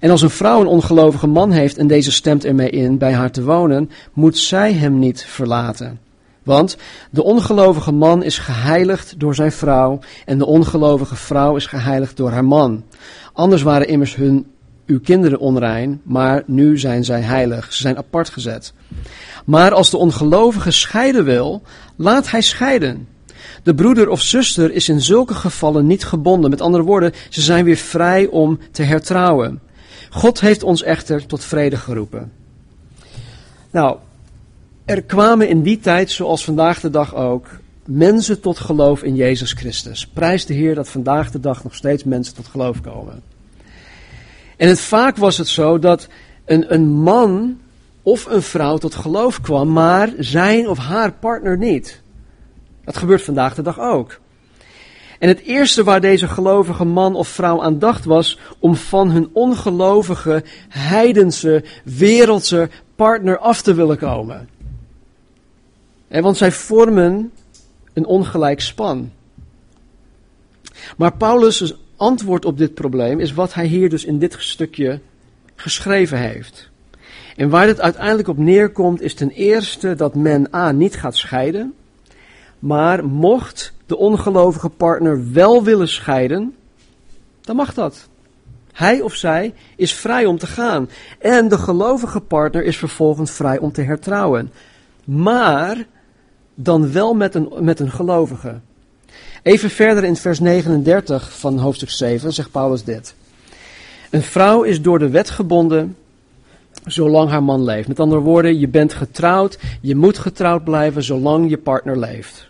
En 0.00 0.10
als 0.10 0.22
een 0.22 0.30
vrouw 0.30 0.60
een 0.60 0.66
ongelovige 0.66 1.26
man 1.26 1.50
heeft 1.50 1.76
en 1.76 1.86
deze 1.86 2.12
stemt 2.12 2.44
ermee 2.44 2.70
in 2.70 2.98
bij 2.98 3.12
haar 3.12 3.30
te 3.30 3.44
wonen, 3.44 3.90
moet 4.12 4.38
zij 4.38 4.72
hem 4.72 4.98
niet 4.98 5.24
verlaten. 5.24 6.00
Want 6.42 6.76
de 7.10 7.22
ongelovige 7.22 7.92
man 7.92 8.22
is 8.22 8.38
geheiligd 8.38 9.14
door 9.18 9.34
zijn 9.34 9.52
vrouw 9.52 9.98
en 10.24 10.38
de 10.38 10.46
ongelovige 10.46 11.16
vrouw 11.16 11.56
is 11.56 11.66
geheiligd 11.66 12.16
door 12.16 12.30
haar 12.30 12.44
man. 12.44 12.84
Anders 13.32 13.62
waren 13.62 13.88
immers 13.88 14.14
hun 14.14 14.46
uw 14.86 15.00
kinderen 15.00 15.38
onrein, 15.38 16.00
maar 16.02 16.42
nu 16.46 16.78
zijn 16.78 17.04
zij 17.04 17.20
heilig. 17.20 17.72
Ze 17.72 17.82
zijn 17.82 17.96
apart 17.96 18.28
gezet. 18.28 18.72
Maar 19.44 19.72
als 19.72 19.90
de 19.90 19.96
ongelovige 19.96 20.70
scheiden 20.70 21.24
wil, 21.24 21.62
laat 21.96 22.30
hij 22.30 22.40
scheiden. 22.40 23.08
De 23.62 23.74
broeder 23.74 24.08
of 24.08 24.20
zuster 24.20 24.72
is 24.72 24.88
in 24.88 25.00
zulke 25.00 25.34
gevallen 25.34 25.86
niet 25.86 26.04
gebonden. 26.04 26.50
Met 26.50 26.60
andere 26.60 26.84
woorden, 26.84 27.12
ze 27.28 27.40
zijn 27.40 27.64
weer 27.64 27.76
vrij 27.76 28.26
om 28.26 28.58
te 28.70 28.82
hertrouwen. 28.82 29.60
God 30.10 30.40
heeft 30.40 30.62
ons 30.62 30.82
echter 30.82 31.26
tot 31.26 31.44
vrede 31.44 31.76
geroepen. 31.76 32.32
Nou, 33.70 33.96
er 34.84 35.02
kwamen 35.02 35.48
in 35.48 35.62
die 35.62 35.78
tijd, 35.78 36.10
zoals 36.10 36.44
vandaag 36.44 36.80
de 36.80 36.90
dag 36.90 37.14
ook, 37.14 37.46
mensen 37.84 38.40
tot 38.40 38.58
geloof 38.58 39.02
in 39.02 39.14
Jezus 39.14 39.52
Christus. 39.52 40.06
Prijs 40.06 40.46
de 40.46 40.54
Heer 40.54 40.74
dat 40.74 40.88
vandaag 40.88 41.30
de 41.30 41.40
dag 41.40 41.64
nog 41.64 41.74
steeds 41.74 42.04
mensen 42.04 42.34
tot 42.34 42.46
geloof 42.46 42.80
komen. 42.80 43.22
En 44.56 44.68
het, 44.68 44.80
vaak 44.80 45.16
was 45.16 45.38
het 45.38 45.48
zo 45.48 45.78
dat 45.78 46.08
een, 46.44 46.74
een 46.74 46.88
man 46.88 47.58
of 48.02 48.26
een 48.26 48.42
vrouw 48.42 48.78
tot 48.78 48.94
geloof 48.94 49.40
kwam, 49.40 49.72
maar 49.72 50.12
zijn 50.18 50.68
of 50.68 50.78
haar 50.78 51.12
partner 51.12 51.58
niet. 51.58 52.00
Dat 52.84 52.96
gebeurt 52.96 53.22
vandaag 53.22 53.54
de 53.54 53.62
dag 53.62 53.78
ook. 53.78 54.20
En 55.20 55.28
het 55.28 55.40
eerste 55.40 55.84
waar 55.84 56.00
deze 56.00 56.28
gelovige 56.28 56.84
man 56.84 57.14
of 57.14 57.28
vrouw 57.28 57.62
aan 57.62 57.78
dacht 57.78 58.04
was 58.04 58.38
om 58.58 58.74
van 58.74 59.10
hun 59.10 59.30
ongelovige, 59.32 60.44
heidense, 60.68 61.64
wereldse 61.84 62.68
partner 62.94 63.38
af 63.38 63.62
te 63.62 63.74
willen 63.74 63.98
komen. 63.98 64.48
En 66.08 66.22
want 66.22 66.36
zij 66.36 66.52
vormen 66.52 67.32
een 67.92 68.06
ongelijk 68.06 68.60
span. 68.60 69.10
Maar 70.96 71.16
Paulus' 71.16 71.74
antwoord 71.96 72.44
op 72.44 72.58
dit 72.58 72.74
probleem 72.74 73.20
is 73.20 73.34
wat 73.34 73.54
hij 73.54 73.66
hier 73.66 73.88
dus 73.88 74.04
in 74.04 74.18
dit 74.18 74.36
stukje 74.38 75.00
geschreven 75.54 76.18
heeft. 76.18 76.70
En 77.36 77.48
waar 77.48 77.66
het 77.66 77.80
uiteindelijk 77.80 78.28
op 78.28 78.38
neerkomt 78.38 79.00
is 79.00 79.14
ten 79.14 79.30
eerste 79.30 79.94
dat 79.94 80.14
men 80.14 80.54
A 80.54 80.72
niet 80.72 80.96
gaat 80.96 81.16
scheiden, 81.16 81.74
maar 82.58 83.04
mocht 83.04 83.72
de 83.90 83.96
ongelovige 83.96 84.68
partner 84.68 85.32
wel 85.32 85.62
willen 85.62 85.88
scheiden, 85.88 86.54
dan 87.40 87.56
mag 87.56 87.74
dat. 87.74 88.08
Hij 88.72 89.00
of 89.00 89.14
zij 89.14 89.54
is 89.76 89.92
vrij 89.92 90.24
om 90.24 90.38
te 90.38 90.46
gaan. 90.46 90.88
En 91.18 91.48
de 91.48 91.58
gelovige 91.58 92.20
partner 92.20 92.64
is 92.64 92.76
vervolgens 92.76 93.30
vrij 93.30 93.58
om 93.58 93.72
te 93.72 93.82
hertrouwen. 93.82 94.52
Maar 95.04 95.86
dan 96.54 96.92
wel 96.92 97.14
met 97.14 97.34
een, 97.34 97.52
met 97.58 97.80
een 97.80 97.90
gelovige. 97.90 98.60
Even 99.42 99.70
verder 99.70 100.04
in 100.04 100.16
vers 100.16 100.40
39 100.40 101.38
van 101.38 101.58
hoofdstuk 101.58 101.90
7 101.90 102.32
zegt 102.32 102.50
Paulus 102.50 102.84
dit. 102.84 103.14
Een 104.10 104.22
vrouw 104.22 104.62
is 104.62 104.82
door 104.82 104.98
de 104.98 105.08
wet 105.08 105.30
gebonden 105.30 105.96
zolang 106.84 107.30
haar 107.30 107.42
man 107.42 107.64
leeft. 107.64 107.88
Met 107.88 108.00
andere 108.00 108.20
woorden, 108.20 108.58
je 108.58 108.68
bent 108.68 108.92
getrouwd, 108.92 109.58
je 109.80 109.96
moet 109.96 110.18
getrouwd 110.18 110.64
blijven 110.64 111.02
zolang 111.02 111.50
je 111.50 111.58
partner 111.58 111.98
leeft. 111.98 112.49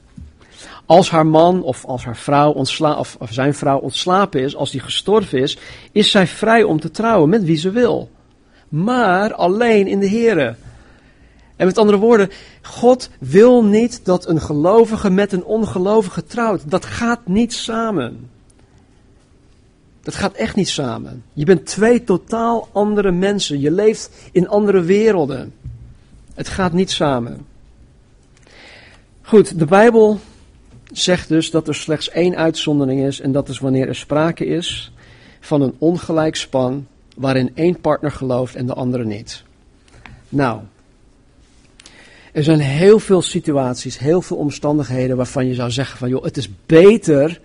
Als 0.91 1.11
haar 1.11 1.27
man 1.27 1.63
of 1.63 1.85
als 1.85 2.05
haar 2.05 2.17
vrouw 2.17 2.53
ontsla 2.53 2.99
of, 2.99 3.17
zijn 3.31 3.55
vrouw 3.55 3.79
ontslapen 3.79 4.41
is, 4.41 4.57
als 4.57 4.71
die 4.71 4.81
gestorven 4.81 5.39
is, 5.39 5.59
is 5.93 6.11
zij 6.11 6.27
vrij 6.27 6.63
om 6.63 6.81
te 6.81 6.91
trouwen 6.91 7.29
met 7.29 7.45
wie 7.45 7.57
ze 7.57 7.71
wil. 7.71 8.11
Maar 8.69 9.35
alleen 9.35 9.87
in 9.87 10.01
de 10.01 10.09
Here. 10.09 10.55
En 11.57 11.67
met 11.67 11.79
andere 11.79 11.99
woorden, 11.99 12.31
God 12.63 13.11
wil 13.19 13.65
niet 13.65 14.01
dat 14.05 14.29
een 14.29 14.41
gelovige 14.41 15.11
met 15.11 15.33
een 15.33 15.45
ongelovige 15.45 16.25
trouwt. 16.25 16.71
Dat 16.71 16.85
gaat 16.85 17.27
niet 17.27 17.53
samen. 17.53 18.31
Dat 20.03 20.15
gaat 20.15 20.35
echt 20.35 20.57
niet 20.57 20.69
samen. 20.69 21.25
Je 21.33 21.45
bent 21.45 21.67
twee 21.67 22.05
totaal 22.05 22.69
andere 22.73 23.11
mensen. 23.11 23.61
Je 23.61 23.71
leeft 23.71 24.11
in 24.33 24.49
andere 24.49 24.81
werelden. 24.81 25.53
Het 26.35 26.49
gaat 26.49 26.73
niet 26.73 26.91
samen. 26.91 27.47
Goed, 29.23 29.59
de 29.59 29.67
Bijbel 29.67 30.21
zegt 30.93 31.29
dus 31.29 31.51
dat 31.51 31.69
er 31.69 31.75
slechts 31.75 32.11
één 32.11 32.37
uitzondering 32.37 33.01
is. 33.07 33.21
En 33.21 33.33
dat 33.33 33.49
is 33.49 33.59
wanneer 33.59 33.89
er 33.89 33.95
sprake 33.95 34.47
is 34.47 34.93
van 35.41 35.63
een 35.63 35.75
ongelijk 35.79 36.37
span. 36.37 36.87
waarin 37.17 37.51
één 37.55 37.81
partner 37.81 38.13
gelooft 38.13 38.55
en 38.55 38.67
de 38.67 38.75
andere 38.75 39.05
niet. 39.05 39.43
Nou, 40.29 40.61
er 42.33 42.45
zijn 42.45 42.59
heel 42.61 42.99
veel 42.99 43.23
situaties, 43.23 43.99
heel 43.99 44.23
veel 44.23 44.37
omstandigheden 44.37 45.17
waarvan 45.17 45.47
je 45.47 45.55
zou 45.55 45.71
zeggen 45.71 45.99
van 45.99 46.09
joh, 46.09 46.25
het 46.25 46.37
is 46.37 46.49
beter 46.67 47.41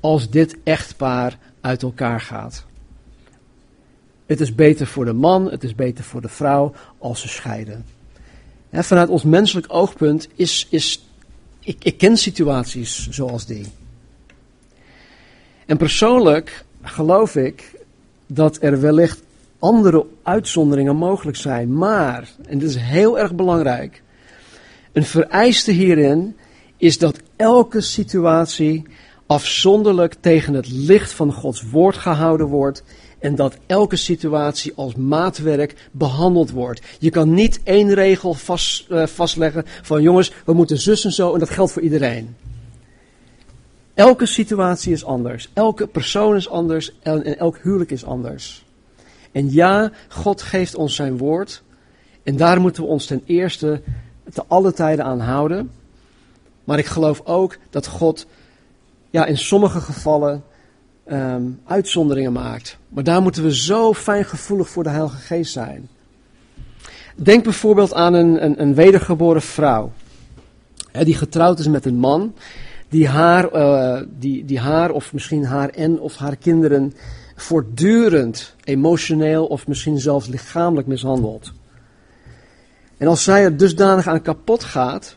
als 0.00 0.30
dit 0.30 0.56
echtpaar 0.64 1.38
uit 1.60 1.82
elkaar 1.82 2.20
gaat. 2.20 2.64
Het 4.26 4.40
is 4.40 4.54
beter 4.54 4.86
voor 4.86 5.04
de 5.04 5.12
man, 5.12 5.50
het 5.50 5.64
is 5.64 5.74
beter 5.74 6.04
voor 6.04 6.20
de 6.20 6.28
vrouw 6.28 6.74
als 6.98 7.20
ze 7.20 7.28
scheiden. 7.28 7.84
vanuit 8.70 9.08
ons 9.08 9.22
menselijk 9.22 9.66
oogpunt 9.68 10.28
is, 10.34 10.66
is 10.70 11.05
ik, 11.66 11.84
ik 11.84 11.98
ken 11.98 12.16
situaties 12.16 13.08
zoals 13.10 13.46
die. 13.46 13.66
En 15.66 15.76
persoonlijk 15.76 16.64
geloof 16.82 17.36
ik 17.36 17.84
dat 18.26 18.58
er 18.60 18.80
wellicht 18.80 19.22
andere 19.58 20.06
uitzonderingen 20.22 20.96
mogelijk 20.96 21.36
zijn. 21.36 21.76
Maar, 21.76 22.28
en 22.48 22.58
dit 22.58 22.68
is 22.68 22.76
heel 22.76 23.18
erg 23.18 23.34
belangrijk, 23.34 24.02
een 24.92 25.04
vereiste 25.04 25.72
hierin 25.72 26.36
is 26.76 26.98
dat 26.98 27.20
elke 27.36 27.80
situatie 27.80 28.82
afzonderlijk 29.26 30.14
tegen 30.20 30.54
het 30.54 30.68
licht 30.68 31.12
van 31.12 31.32
Gods 31.32 31.70
woord 31.70 31.96
gehouden 31.96 32.46
wordt 32.46 32.82
en 33.18 33.34
dat 33.34 33.56
elke 33.66 33.96
situatie 33.96 34.72
als 34.74 34.94
maatwerk 34.94 35.88
behandeld 35.90 36.50
wordt. 36.50 36.80
Je 36.98 37.10
kan 37.10 37.34
niet 37.34 37.60
één 37.62 37.94
regel 37.94 38.34
vast, 38.34 38.90
uh, 38.90 39.06
vastleggen 39.06 39.64
van 39.82 40.02
jongens, 40.02 40.32
we 40.44 40.52
moeten 40.52 40.78
zus 40.78 41.04
en 41.04 41.12
zo 41.12 41.32
en 41.32 41.38
dat 41.38 41.50
geldt 41.50 41.72
voor 41.72 41.82
iedereen. 41.82 42.36
Elke 43.94 44.26
situatie 44.26 44.92
is 44.92 45.04
anders, 45.04 45.50
elke 45.52 45.86
persoon 45.86 46.36
is 46.36 46.48
anders 46.48 46.92
en, 47.02 47.24
en 47.24 47.38
elk 47.38 47.58
huwelijk 47.62 47.90
is 47.90 48.04
anders. 48.04 48.64
En 49.32 49.52
ja, 49.52 49.92
God 50.08 50.42
geeft 50.42 50.74
ons 50.74 50.94
zijn 50.94 51.18
woord 51.18 51.62
en 52.22 52.36
daar 52.36 52.60
moeten 52.60 52.82
we 52.82 52.88
ons 52.88 53.06
ten 53.06 53.22
eerste 53.26 53.82
te 54.32 54.44
alle 54.46 54.72
tijden 54.72 55.04
aan 55.04 55.20
houden. 55.20 55.70
Maar 56.64 56.78
ik 56.78 56.86
geloof 56.86 57.20
ook 57.24 57.56
dat 57.70 57.86
God 57.86 58.26
ja, 59.10 59.26
in 59.26 59.38
sommige 59.38 59.80
gevallen 59.80 60.44
um, 61.12 61.60
uitzonderingen 61.64 62.32
maakt. 62.32 62.78
Maar 62.88 63.04
daar 63.04 63.22
moeten 63.22 63.42
we 63.42 63.56
zo 63.56 63.94
fijngevoelig 63.94 64.68
voor 64.68 64.82
de 64.82 64.88
Heilige 64.88 65.16
Geest 65.16 65.52
zijn. 65.52 65.88
Denk 67.16 67.44
bijvoorbeeld 67.44 67.94
aan 67.94 68.14
een, 68.14 68.44
een, 68.44 68.60
een 68.62 68.74
wedergeboren 68.74 69.42
vrouw. 69.42 69.92
Hè, 70.92 71.04
die 71.04 71.14
getrouwd 71.14 71.58
is 71.58 71.68
met 71.68 71.84
een 71.84 71.98
man. 71.98 72.34
Die 72.88 73.08
haar, 73.08 73.54
uh, 73.54 74.00
die, 74.18 74.44
die 74.44 74.58
haar 74.58 74.90
of 74.90 75.12
misschien 75.12 75.44
haar 75.44 75.68
en 75.68 76.00
of 76.00 76.16
haar 76.16 76.36
kinderen 76.36 76.92
voortdurend 77.36 78.54
emotioneel 78.64 79.46
of 79.46 79.66
misschien 79.66 79.98
zelfs 79.98 80.26
lichamelijk 80.26 80.86
mishandelt. 80.86 81.52
En 82.96 83.06
als 83.06 83.24
zij 83.24 83.44
er 83.44 83.56
dusdanig 83.56 84.06
aan 84.06 84.22
kapot 84.22 84.64
gaat, 84.64 85.16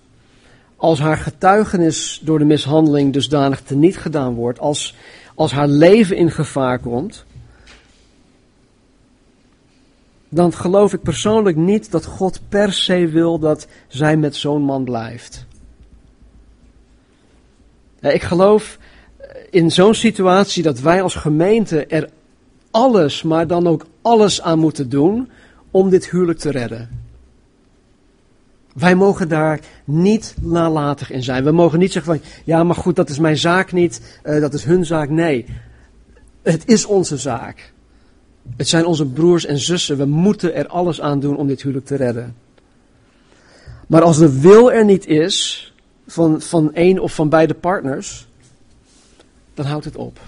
als 0.76 1.00
haar 1.00 1.18
getuigenis 1.18 2.22
door 2.24 2.40
de 2.40 2.46
mishandeling 2.46 3.14
dusdanig 3.14 3.62
teniet 3.62 3.98
gedaan 3.98 4.34
wordt, 4.34 4.60
als, 4.60 4.96
als 5.40 5.52
haar 5.52 5.68
leven 5.68 6.16
in 6.16 6.32
gevaar 6.32 6.80
komt, 6.80 7.26
dan 10.30 10.54
geloof 10.54 10.94
ik 10.94 11.02
persoonlijk 11.02 11.56
niet 11.56 11.92
dat 11.92 12.06
God 12.06 12.40
per 12.50 12.74
se 12.74 13.08
wil 13.08 13.40
dat 13.40 13.68
zij 13.88 14.18
met 14.18 14.36
zo'n 14.36 14.62
man 14.62 14.84
blijft. 14.84 15.46
Ik 18.00 18.22
geloof 18.22 18.78
in 19.50 19.72
zo'n 19.72 19.94
situatie 19.94 20.64
dat 20.64 20.80
wij 20.80 21.02
als 21.02 21.16
gemeente 21.16 21.86
er 21.86 22.10
alles, 22.72 23.24
maar 23.24 23.48
dan 23.48 23.68
ook 23.68 23.86
alles 24.02 24.42
aan 24.42 24.60
moeten 24.60 24.90
doen 24.90 25.30
om 25.72 25.90
dit 25.90 26.10
huwelijk 26.10 26.40
te 26.40 26.52
redden. 26.52 26.99
Wij 28.74 28.96
mogen 28.96 29.30
daar 29.30 29.60
niet 29.84 30.36
nalatig 30.42 31.12
in 31.12 31.24
zijn. 31.24 31.44
We 31.44 31.52
mogen 31.52 31.80
niet 31.80 31.92
zeggen 31.92 32.14
van, 32.14 32.30
ja, 32.44 32.64
maar 32.64 32.76
goed, 32.76 32.96
dat 32.96 33.10
is 33.10 33.20
mijn 33.20 33.38
zaak 33.38 33.72
niet, 33.72 34.20
uh, 34.24 34.42
dat 34.42 34.54
is 34.54 34.64
hun 34.64 34.86
zaak. 34.86 35.10
Nee, 35.10 35.46
het 36.42 36.68
is 36.68 36.86
onze 36.86 37.18
zaak. 37.18 37.74
Het 38.58 38.68
zijn 38.68 38.86
onze 38.86 39.06
broers 39.06 39.46
en 39.46 39.58
zussen. 39.58 39.98
We 39.98 40.06
moeten 40.06 40.56
er 40.56 40.68
alles 40.68 41.02
aan 41.02 41.20
doen 41.20 41.38
om 41.38 41.48
dit 41.48 41.62
huwelijk 41.62 41.86
te 41.86 41.96
redden. 41.96 42.36
Maar 43.88 44.02
als 44.02 44.18
de 44.18 44.40
wil 44.40 44.72
er 44.72 44.86
niet 44.86 45.06
is 45.06 45.74
van, 46.08 46.42
van 46.42 46.74
één 46.74 47.00
of 47.00 47.14
van 47.14 47.30
beide 47.30 47.54
partners, 47.54 48.28
dan 49.54 49.66
houdt 49.66 49.86
het 49.86 49.96
op. 49.96 50.20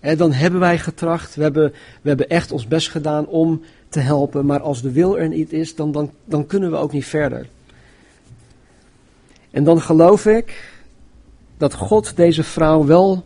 En 0.00 0.16
dan 0.16 0.32
hebben 0.32 0.60
wij 0.60 0.78
getracht, 0.78 1.34
we 1.34 1.42
hebben, 1.42 1.72
we 2.02 2.08
hebben 2.08 2.28
echt 2.28 2.52
ons 2.52 2.66
best 2.66 2.90
gedaan 2.90 3.26
om 3.26 3.62
te 3.88 4.00
helpen. 4.00 4.46
Maar 4.46 4.60
als 4.60 4.82
de 4.82 4.92
wil 4.92 5.18
er 5.18 5.28
niet 5.28 5.52
is, 5.52 5.74
dan, 5.74 5.92
dan, 5.92 6.10
dan 6.24 6.46
kunnen 6.46 6.70
we 6.70 6.76
ook 6.76 6.92
niet 6.92 7.06
verder. 7.06 7.48
En 9.50 9.64
dan 9.64 9.80
geloof 9.80 10.26
ik 10.26 10.76
dat 11.56 11.74
God 11.74 12.16
deze 12.16 12.42
vrouw 12.42 12.84
wel 12.84 13.24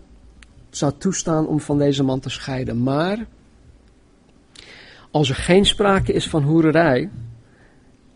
zou 0.70 0.92
toestaan 0.98 1.46
om 1.46 1.60
van 1.60 1.78
deze 1.78 2.02
man 2.02 2.20
te 2.20 2.30
scheiden. 2.30 2.82
Maar 2.82 3.26
als 5.10 5.28
er 5.28 5.34
geen 5.34 5.66
sprake 5.66 6.12
is 6.12 6.28
van 6.28 6.42
hoererij, 6.42 7.10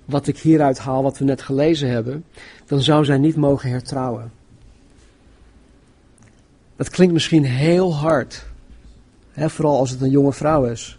wat 0.05 0.27
ik 0.27 0.39
hieruit 0.39 0.79
haal, 0.79 1.03
wat 1.03 1.19
we 1.19 1.25
net 1.25 1.43
gelezen 1.43 1.89
hebben, 1.89 2.25
dan 2.67 2.81
zou 2.81 3.05
zij 3.05 3.19
niet 3.19 3.37
mogen 3.37 3.71
hertrouwen. 3.71 4.33
Dat 6.77 6.91
klinkt 6.91 7.13
misschien 7.13 7.45
heel 7.45 7.95
hard, 7.95 8.47
hè, 9.33 9.51
vooral 9.51 9.79
als 9.79 9.91
het 9.91 10.01
een 10.01 10.11
jonge 10.11 10.33
vrouw 10.33 10.65
is. 10.65 10.99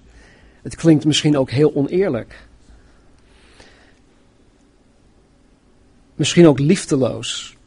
Het 0.61 0.75
klinkt 0.75 1.05
misschien 1.05 1.37
ook 1.37 1.49
heel 1.49 1.75
oneerlijk. 1.75 2.47
Misschien 6.15 6.47
ook 6.47 6.59
liefdeloos. 6.59 7.57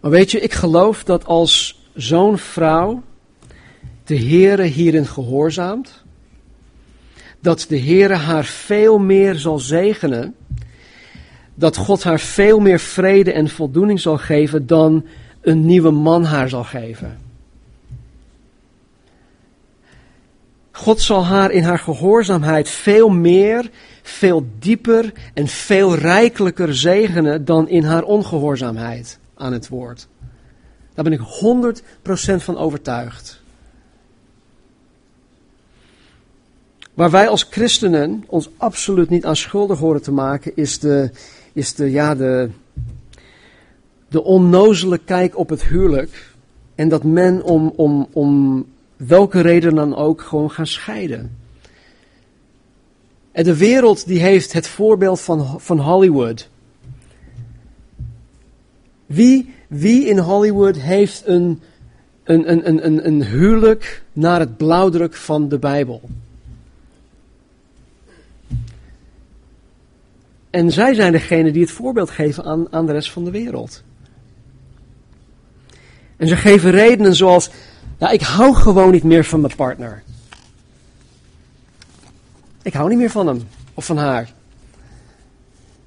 Maar 0.00 0.10
weet 0.10 0.30
je, 0.30 0.40
ik 0.40 0.52
geloof 0.52 1.04
dat 1.04 1.24
als 1.24 1.82
zo'n 1.94 2.38
vrouw 2.38 3.02
de 4.04 4.18
Heere 4.18 4.62
hierin 4.62 5.06
gehoorzaamt, 5.06 6.02
dat 7.40 7.66
de 7.68 7.80
Heere 7.80 8.14
haar 8.14 8.44
veel 8.44 8.98
meer 8.98 9.34
zal 9.34 9.58
zegenen, 9.58 10.34
dat 11.54 11.76
God 11.76 12.02
haar 12.02 12.20
veel 12.20 12.60
meer 12.60 12.80
vrede 12.80 13.32
en 13.32 13.48
voldoening 13.48 14.00
zal 14.00 14.18
geven 14.18 14.66
dan 14.66 15.06
een 15.40 15.66
nieuwe 15.66 15.90
man 15.90 16.24
haar 16.24 16.48
zal 16.48 16.64
geven. 16.64 17.27
God 20.78 21.00
zal 21.00 21.24
haar 21.24 21.50
in 21.50 21.62
haar 21.62 21.78
gehoorzaamheid 21.78 22.68
veel 22.68 23.08
meer, 23.08 23.70
veel 24.02 24.46
dieper 24.58 25.12
en 25.34 25.46
veel 25.48 25.94
rijkelijker 25.94 26.74
zegenen 26.74 27.44
dan 27.44 27.68
in 27.68 27.84
haar 27.84 28.02
ongehoorzaamheid 28.02 29.18
aan 29.34 29.52
het 29.52 29.68
woord. 29.68 30.08
Daar 30.94 31.04
ben 31.04 31.12
ik 31.12 31.20
100% 31.20 32.42
van 32.42 32.56
overtuigd. 32.56 33.40
Waar 36.94 37.10
wij 37.10 37.28
als 37.28 37.46
christenen 37.50 38.24
ons 38.26 38.50
absoluut 38.56 39.08
niet 39.08 39.24
aan 39.24 39.36
schuldig 39.36 39.78
horen 39.78 40.02
te 40.02 40.12
maken, 40.12 40.52
is 40.54 40.78
de, 40.78 41.10
is 41.52 41.74
de, 41.74 41.90
ja, 41.90 42.14
de, 42.14 42.50
de 44.08 44.22
onnozele 44.22 44.98
kijk 44.98 45.38
op 45.38 45.48
het 45.48 45.62
huwelijk. 45.62 46.32
En 46.74 46.88
dat 46.88 47.04
men 47.04 47.42
om, 47.42 47.72
om, 47.76 48.08
om 48.12 48.64
welke 48.98 49.40
reden 49.40 49.74
dan 49.74 49.96
ook 49.96 50.22
gewoon 50.22 50.50
gaan 50.50 50.66
scheiden. 50.66 51.36
En 53.32 53.44
de 53.44 53.56
wereld 53.56 54.06
die 54.06 54.20
heeft 54.20 54.52
het 54.52 54.66
voorbeeld 54.66 55.20
van, 55.20 55.60
van 55.60 55.80
Hollywood. 55.80 56.48
Wie, 59.06 59.54
wie 59.68 60.06
in 60.06 60.18
Hollywood 60.18 60.76
heeft 60.76 61.22
een, 61.26 61.60
een, 62.24 62.52
een, 62.52 62.86
een, 62.86 63.06
een 63.06 63.24
huwelijk 63.24 64.02
naar 64.12 64.40
het 64.40 64.56
blauwdruk 64.56 65.14
van 65.14 65.48
de 65.48 65.58
Bijbel? 65.58 66.00
En 70.50 70.72
zij 70.72 70.94
zijn 70.94 71.12
degene 71.12 71.50
die 71.50 71.62
het 71.62 71.70
voorbeeld 71.70 72.10
geven 72.10 72.44
aan, 72.44 72.72
aan 72.72 72.86
de 72.86 72.92
rest 72.92 73.10
van 73.10 73.24
de 73.24 73.30
wereld. 73.30 73.82
En 76.16 76.28
ze 76.28 76.36
geven 76.36 76.70
redenen 76.70 77.14
zoals, 77.14 77.50
ja, 77.98 78.10
ik 78.10 78.22
hou 78.22 78.54
gewoon 78.54 78.90
niet 78.90 79.02
meer 79.02 79.24
van 79.24 79.40
mijn 79.40 79.56
partner. 79.56 80.02
Ik 82.62 82.72
hou 82.72 82.88
niet 82.88 82.98
meer 82.98 83.10
van 83.10 83.26
hem 83.26 83.48
of 83.74 83.84
van 83.84 83.96
haar. 83.96 84.32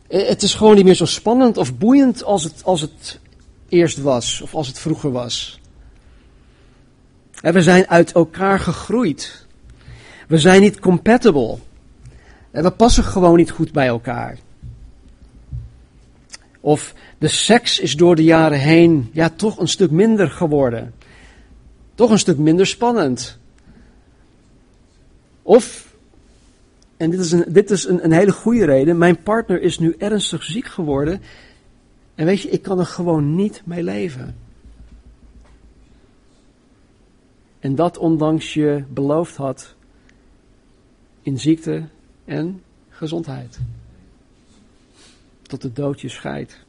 Eh, 0.07 0.27
het 0.27 0.41
is 0.41 0.53
gewoon 0.53 0.75
niet 0.75 0.85
meer 0.85 0.95
zo 0.95 1.05
spannend 1.05 1.57
of 1.57 1.77
boeiend 1.77 2.23
als 2.23 2.43
het, 2.43 2.63
als 2.63 2.81
het 2.81 3.19
eerst 3.69 3.97
was 3.97 4.41
of 4.41 4.55
als 4.55 4.67
het 4.67 4.79
vroeger 4.79 5.11
was. 5.11 5.59
We 7.41 7.61
zijn 7.61 7.87
uit 7.87 8.11
elkaar 8.11 8.59
gegroeid. 8.59 9.45
We 10.27 10.37
zijn 10.37 10.61
niet 10.61 10.79
compatible. 10.79 11.57
En 12.51 12.63
we 12.63 12.71
passen 12.71 13.03
gewoon 13.03 13.37
niet 13.37 13.51
goed 13.51 13.71
bij 13.71 13.87
elkaar. 13.87 14.37
Of 16.59 16.93
de 17.17 17.27
seks 17.27 17.79
is 17.79 17.95
door 17.95 18.15
de 18.15 18.23
jaren 18.23 18.59
heen 18.59 19.09
ja, 19.13 19.29
toch 19.29 19.59
een 19.59 19.67
stuk 19.67 19.91
minder 19.91 20.29
geworden. 20.29 20.93
Toch 22.01 22.11
een 22.11 22.19
stuk 22.19 22.37
minder 22.37 22.67
spannend. 22.67 23.37
Of, 25.41 25.95
en 26.97 27.09
dit 27.09 27.19
is, 27.19 27.31
een, 27.31 27.45
dit 27.47 27.71
is 27.71 27.85
een, 27.85 28.03
een 28.03 28.11
hele 28.11 28.31
goede 28.31 28.65
reden, 28.65 28.97
mijn 28.97 29.23
partner 29.23 29.61
is 29.61 29.79
nu 29.79 29.95
ernstig 29.97 30.43
ziek 30.43 30.65
geworden. 30.65 31.21
En 32.15 32.25
weet 32.25 32.41
je, 32.41 32.49
ik 32.49 32.61
kan 32.61 32.79
er 32.79 32.85
gewoon 32.85 33.35
niet 33.35 33.61
mee 33.65 33.83
leven. 33.83 34.35
En 37.59 37.75
dat 37.75 37.97
ondanks 37.97 38.53
je 38.53 38.83
beloofd 38.89 39.35
had 39.35 39.75
in 41.21 41.39
ziekte 41.39 41.83
en 42.25 42.63
gezondheid 42.89 43.59
tot 45.41 45.61
de 45.61 45.73
dood 45.73 46.01
je 46.01 46.09
scheidt. 46.09 46.65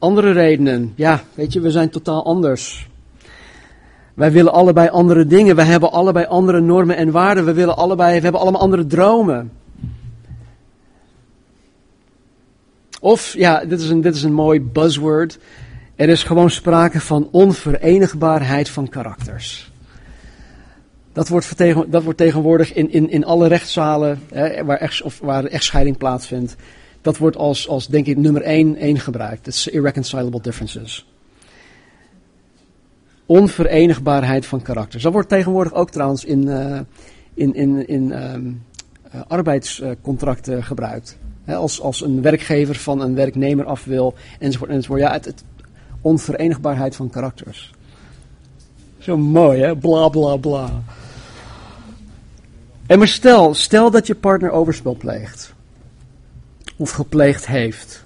Andere 0.00 0.32
redenen, 0.32 0.92
ja, 0.94 1.22
weet 1.34 1.52
je, 1.52 1.60
we 1.60 1.70
zijn 1.70 1.90
totaal 1.90 2.24
anders. 2.24 2.88
Wij 4.14 4.32
willen 4.32 4.52
allebei 4.52 4.88
andere 4.88 5.26
dingen, 5.26 5.56
wij 5.56 5.64
hebben 5.64 5.92
allebei 5.92 6.26
andere 6.26 6.60
normen 6.60 6.96
en 6.96 7.10
waarden, 7.10 7.44
we 7.44 7.52
willen 7.52 7.76
allebei, 7.76 8.16
we 8.16 8.22
hebben 8.22 8.40
allemaal 8.40 8.60
andere 8.60 8.86
dromen. 8.86 9.52
Of, 13.00 13.34
ja, 13.36 13.64
dit 13.64 13.80
is 13.80 13.90
een, 13.90 14.00
dit 14.00 14.14
is 14.14 14.22
een 14.22 14.32
mooi 14.32 14.60
buzzword. 14.60 15.38
Er 15.96 16.08
is 16.08 16.22
gewoon 16.22 16.50
sprake 16.50 17.00
van 17.00 17.28
onverenigbaarheid 17.30 18.68
van 18.68 18.88
karakters. 18.88 19.72
Dat 21.12 21.28
wordt, 21.28 21.58
dat 21.90 22.02
wordt 22.02 22.18
tegenwoordig 22.18 22.72
in, 22.72 22.92
in, 22.92 23.10
in 23.10 23.24
alle 23.24 23.48
rechtszalen 23.48 24.20
hè, 24.32 24.64
waar, 24.64 24.76
echt, 24.76 25.02
of 25.02 25.18
waar 25.18 25.44
echtscheiding 25.44 25.96
plaatsvindt. 25.96 26.56
Dat 27.00 27.16
wordt 27.16 27.36
als, 27.36 27.68
als 27.68 27.86
denk 27.86 28.06
ik 28.06 28.16
nummer 28.16 28.42
één, 28.42 28.76
één 28.76 28.98
gebruikt. 28.98 29.44
Dat 29.44 29.54
is 29.54 29.66
irreconcilable 29.66 30.40
differences. 30.40 31.06
Onverenigbaarheid 33.26 34.46
van 34.46 34.62
karakters. 34.62 35.02
Dat 35.02 35.12
wordt 35.12 35.28
tegenwoordig 35.28 35.74
ook 35.74 35.90
trouwens 35.90 36.24
in, 36.24 36.46
uh, 36.46 36.80
in, 37.34 37.54
in, 37.54 37.88
in 37.88 38.22
um, 38.22 38.62
uh, 39.14 39.20
arbeidscontracten 39.28 40.64
gebruikt. 40.64 41.18
als, 41.46 41.80
als 41.80 42.02
een 42.02 42.22
werkgever 42.22 42.74
van 42.74 43.00
een 43.00 43.14
werknemer 43.14 43.64
af 43.64 43.84
wil, 43.84 44.14
enzovoort, 44.38 44.70
enzovoort. 44.70 45.00
Ja, 45.00 45.12
het, 45.12 45.24
het 45.24 45.44
onverenigbaarheid 46.00 46.96
van 46.96 47.10
karakters. 47.10 47.74
Zo 48.98 49.16
mooi, 49.16 49.60
hè? 49.60 49.76
Bla 49.76 50.08
bla 50.08 50.36
bla. 50.36 50.82
En 52.86 52.98
maar 52.98 53.08
stel, 53.08 53.54
stel 53.54 53.90
dat 53.90 54.06
je 54.06 54.14
partner 54.14 54.50
overspel 54.50 54.94
pleegt. 54.94 55.54
Of 56.80 56.90
gepleegd 56.90 57.46
heeft. 57.46 58.04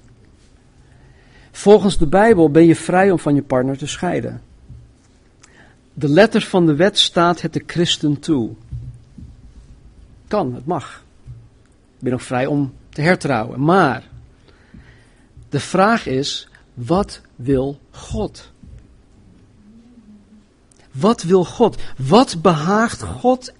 Volgens 1.51 1.97
de 1.97 2.07
Bijbel 2.07 2.51
ben 2.51 2.65
je 2.65 2.75
vrij 2.75 3.11
om 3.11 3.19
van 3.19 3.35
je 3.35 3.41
partner 3.41 3.77
te 3.77 3.87
scheiden. 3.87 4.41
De 5.93 6.09
letter 6.09 6.41
van 6.41 6.65
de 6.65 6.75
wet 6.75 6.97
staat 6.97 7.41
het 7.41 7.53
de 7.53 7.63
christen 7.65 8.19
toe. 8.19 8.51
Kan, 10.27 10.53
het 10.55 10.65
mag. 10.65 11.03
Je 11.97 11.99
bent 11.99 12.11
nog 12.11 12.23
vrij 12.23 12.45
om 12.45 12.73
te 12.89 13.01
hertrouwen. 13.01 13.63
Maar 13.63 14.03
de 15.49 15.59
vraag 15.59 16.05
is, 16.05 16.49
wat 16.73 17.21
wil 17.35 17.79
God? 17.91 18.51
Wat 20.91 21.23
wil 21.23 21.45
God? 21.45 21.81
Wat 21.97 22.41
behaagt 22.41 23.01
God 23.01 23.53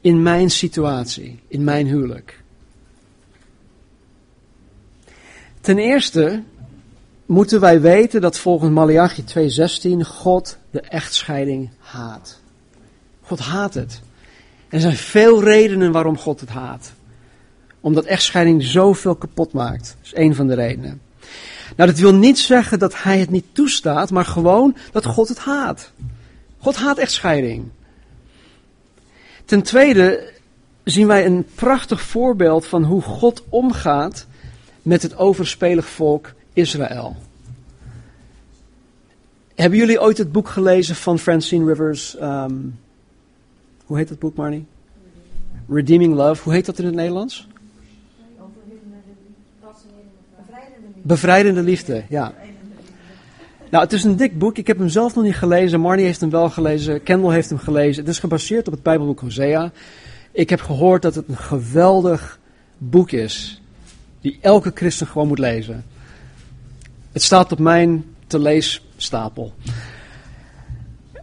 in 0.00 0.22
mijn 0.22 0.50
situatie, 0.50 1.38
in 1.48 1.64
mijn 1.64 1.86
huwelijk? 1.86 2.44
Ten 5.66 5.78
eerste 5.78 6.42
moeten 7.26 7.60
wij 7.60 7.80
weten 7.80 8.20
dat 8.20 8.38
volgens 8.38 8.70
Malachi 8.70 9.24
2:16 9.24 10.06
God 10.06 10.58
de 10.70 10.80
echtscheiding 10.80 11.70
haat. 11.78 12.40
God 13.20 13.38
haat 13.38 13.74
het. 13.74 14.00
Er 14.68 14.80
zijn 14.80 14.96
veel 14.96 15.42
redenen 15.42 15.92
waarom 15.92 16.18
God 16.18 16.40
het 16.40 16.48
haat. 16.48 16.92
Omdat 17.80 18.04
echtscheiding 18.04 18.62
zoveel 18.62 19.14
kapot 19.14 19.52
maakt. 19.52 19.96
Dat 19.96 20.06
is 20.06 20.12
één 20.12 20.34
van 20.34 20.46
de 20.46 20.54
redenen. 20.54 21.00
Nou, 21.76 21.90
dat 21.90 21.98
wil 21.98 22.14
niet 22.14 22.38
zeggen 22.38 22.78
dat 22.78 23.02
hij 23.02 23.18
het 23.18 23.30
niet 23.30 23.46
toestaat, 23.52 24.10
maar 24.10 24.24
gewoon 24.24 24.76
dat 24.92 25.04
God 25.04 25.28
het 25.28 25.38
haat. 25.38 25.92
God 26.58 26.76
haat 26.76 26.98
echtscheiding. 26.98 27.64
Ten 29.44 29.62
tweede 29.62 30.32
zien 30.84 31.06
wij 31.06 31.26
een 31.26 31.46
prachtig 31.54 32.00
voorbeeld 32.00 32.66
van 32.66 32.84
hoe 32.84 33.02
God 33.02 33.44
omgaat 33.48 34.26
met 34.86 35.02
het 35.02 35.16
overspelig 35.16 35.86
volk 35.86 36.32
Israël. 36.52 37.16
Hebben 39.54 39.78
jullie 39.78 40.00
ooit 40.00 40.18
het 40.18 40.32
boek 40.32 40.48
gelezen 40.48 40.94
van 40.94 41.18
Francine 41.18 41.66
Rivers? 41.66 42.16
Um, 42.20 42.78
hoe 43.84 43.96
heet 43.96 44.08
dat 44.08 44.18
boek, 44.18 44.36
Marnie? 44.36 44.66
Redeeming 45.68 46.14
Love. 46.14 46.42
Hoe 46.42 46.52
heet 46.52 46.66
dat 46.66 46.78
in 46.78 46.84
het 46.84 46.94
Nederlands? 46.94 47.48
Bevrijdende 51.02 51.62
liefde, 51.62 52.04
ja. 52.08 52.34
Nou, 53.70 53.84
het 53.84 53.92
is 53.92 54.04
een 54.04 54.16
dik 54.16 54.38
boek. 54.38 54.58
Ik 54.58 54.66
heb 54.66 54.78
hem 54.78 54.88
zelf 54.88 55.14
nog 55.14 55.24
niet 55.24 55.36
gelezen. 55.36 55.80
Marnie 55.80 56.04
heeft 56.04 56.20
hem 56.20 56.30
wel 56.30 56.50
gelezen. 56.50 57.02
Kendall 57.02 57.32
heeft 57.32 57.48
hem 57.48 57.58
gelezen. 57.58 58.04
Het 58.04 58.12
is 58.12 58.18
gebaseerd 58.18 58.66
op 58.66 58.72
het 58.72 58.82
Bijbelboek 58.82 59.20
Hosea. 59.20 59.72
Ik 60.32 60.50
heb 60.50 60.60
gehoord 60.60 61.02
dat 61.02 61.14
het 61.14 61.28
een 61.28 61.36
geweldig 61.36 62.38
boek 62.78 63.10
is. 63.10 63.60
Die 64.26 64.38
elke 64.40 64.70
christen 64.74 65.06
gewoon 65.06 65.28
moet 65.28 65.38
lezen. 65.38 65.84
Het 67.12 67.22
staat 67.22 67.52
op 67.52 67.58
mijn 67.58 68.04
te 68.26 68.38
leesstapel. 68.38 69.54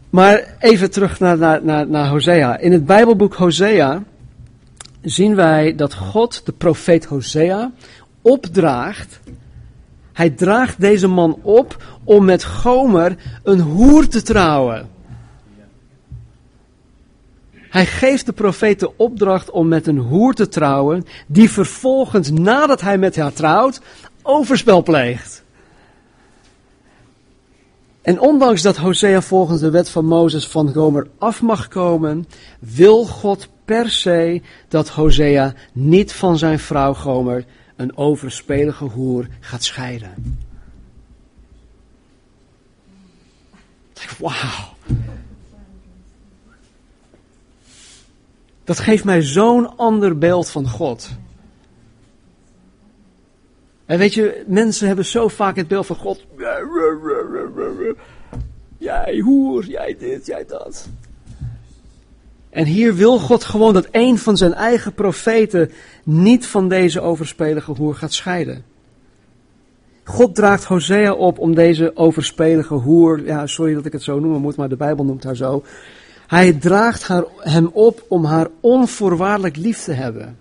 Maar 0.10 0.56
even 0.60 0.92
terug 0.92 1.20
naar, 1.20 1.38
naar, 1.38 1.64
naar, 1.64 1.88
naar 1.88 2.08
Hosea. 2.08 2.58
In 2.58 2.72
het 2.72 2.86
Bijbelboek 2.86 3.34
Hosea 3.34 4.04
zien 5.02 5.36
wij 5.36 5.76
dat 5.76 5.94
God 5.94 6.46
de 6.46 6.52
profeet 6.52 7.06
Hosea 7.06 7.72
opdraagt 8.22 9.20
hij 10.14 10.30
draagt 10.30 10.80
deze 10.80 11.08
man 11.08 11.40
op 11.42 11.84
om 12.04 12.26
met 12.26 12.44
Gomer 12.44 13.16
een 13.44 13.60
hoer 13.60 14.08
te 14.08 14.22
trouwen. 14.22 14.90
Hij 17.74 17.86
geeft 17.86 18.26
de 18.26 18.34
profeet 18.34 18.80
de 18.80 18.98
opdracht 18.98 19.50
om 19.50 19.68
met 19.68 19.88
een 19.88 19.98
hoer 19.98 20.34
te 20.34 20.48
trouwen, 20.48 21.06
die 21.28 21.50
vervolgens, 21.50 22.32
nadat 22.32 22.82
hij 22.82 22.98
met 22.98 23.16
haar 23.16 23.34
trouwt, 23.34 23.82
overspel 24.22 24.84
pleegt. 24.84 25.44
En 28.02 28.20
ondanks 28.20 28.62
dat 28.62 28.78
Hosea 28.78 29.22
volgens 29.22 29.62
de 29.62 29.70
wet 29.70 29.90
van 29.90 30.06
Mozes 30.06 30.48
van 30.48 30.74
Gomer 30.74 31.08
af 31.18 31.42
mag 31.42 31.68
komen, 31.68 32.28
wil 32.60 33.06
God 33.06 33.50
per 33.66 33.90
se 33.90 34.42
dat 34.68 34.90
Hosea 34.90 35.54
niet 35.72 36.14
van 36.14 36.38
zijn 36.38 36.60
vrouw 36.60 36.94
Gomer 36.94 37.46
een 37.76 37.98
overspelige 37.98 38.86
hoer 38.86 39.28
gaat 39.40 39.64
scheiden. 39.64 40.38
Wauw. 44.20 44.76
Dat 48.64 48.80
geeft 48.80 49.04
mij 49.04 49.22
zo'n 49.22 49.78
ander 49.78 50.18
beeld 50.18 50.50
van 50.50 50.70
God. 50.70 51.10
En 53.86 53.98
weet 53.98 54.14
je, 54.14 54.44
mensen 54.48 54.88
hebben 54.88 55.06
zo 55.06 55.28
vaak 55.28 55.56
het 55.56 55.68
beeld 55.68 55.86
van 55.86 55.96
God. 55.96 56.26
Jij 58.78 59.20
hoer, 59.20 59.66
jij 59.66 59.96
dit, 60.00 60.26
jij 60.26 60.46
dat. 60.48 60.88
En 62.50 62.66
hier 62.66 62.96
wil 62.96 63.20
God 63.20 63.44
gewoon 63.44 63.74
dat 63.74 63.88
een 63.92 64.18
van 64.18 64.38
zijn 64.38 64.54
eigen 64.54 64.94
profeten 64.94 65.72
niet 66.04 66.48
van 66.48 66.70
deze 66.70 67.02
overspelige 67.02 67.72
hoer 67.72 67.96
gaat 67.96 68.14
scheiden. 68.14 68.64
God 70.04 70.36
draagt 70.36 70.64
Hosea 70.64 71.14
op 71.14 71.40
om 71.40 71.56
deze 71.56 71.92
overspelige 71.96 72.74
hoer, 72.74 73.26
ja, 73.26 73.48
sorry 73.48 73.74
dat 73.74 73.86
ik 73.86 73.92
het 73.92 74.04
zo 74.04 74.20
noemen 74.20 74.42
moet, 74.42 74.56
maar 74.56 74.70
de 74.70 74.76
Bijbel 74.76 75.06
noemt 75.06 75.24
haar 75.24 75.36
zo. 75.36 75.64
Hij 76.28 76.54
draagt 76.54 77.08
haar, 77.08 77.24
hem 77.38 77.70
op 77.74 78.06
om 78.08 78.26
haar 78.26 78.48
onvoorwaardelijk 78.60 79.56
lief 79.56 79.84
te 79.84 79.92
hebben. 79.92 80.38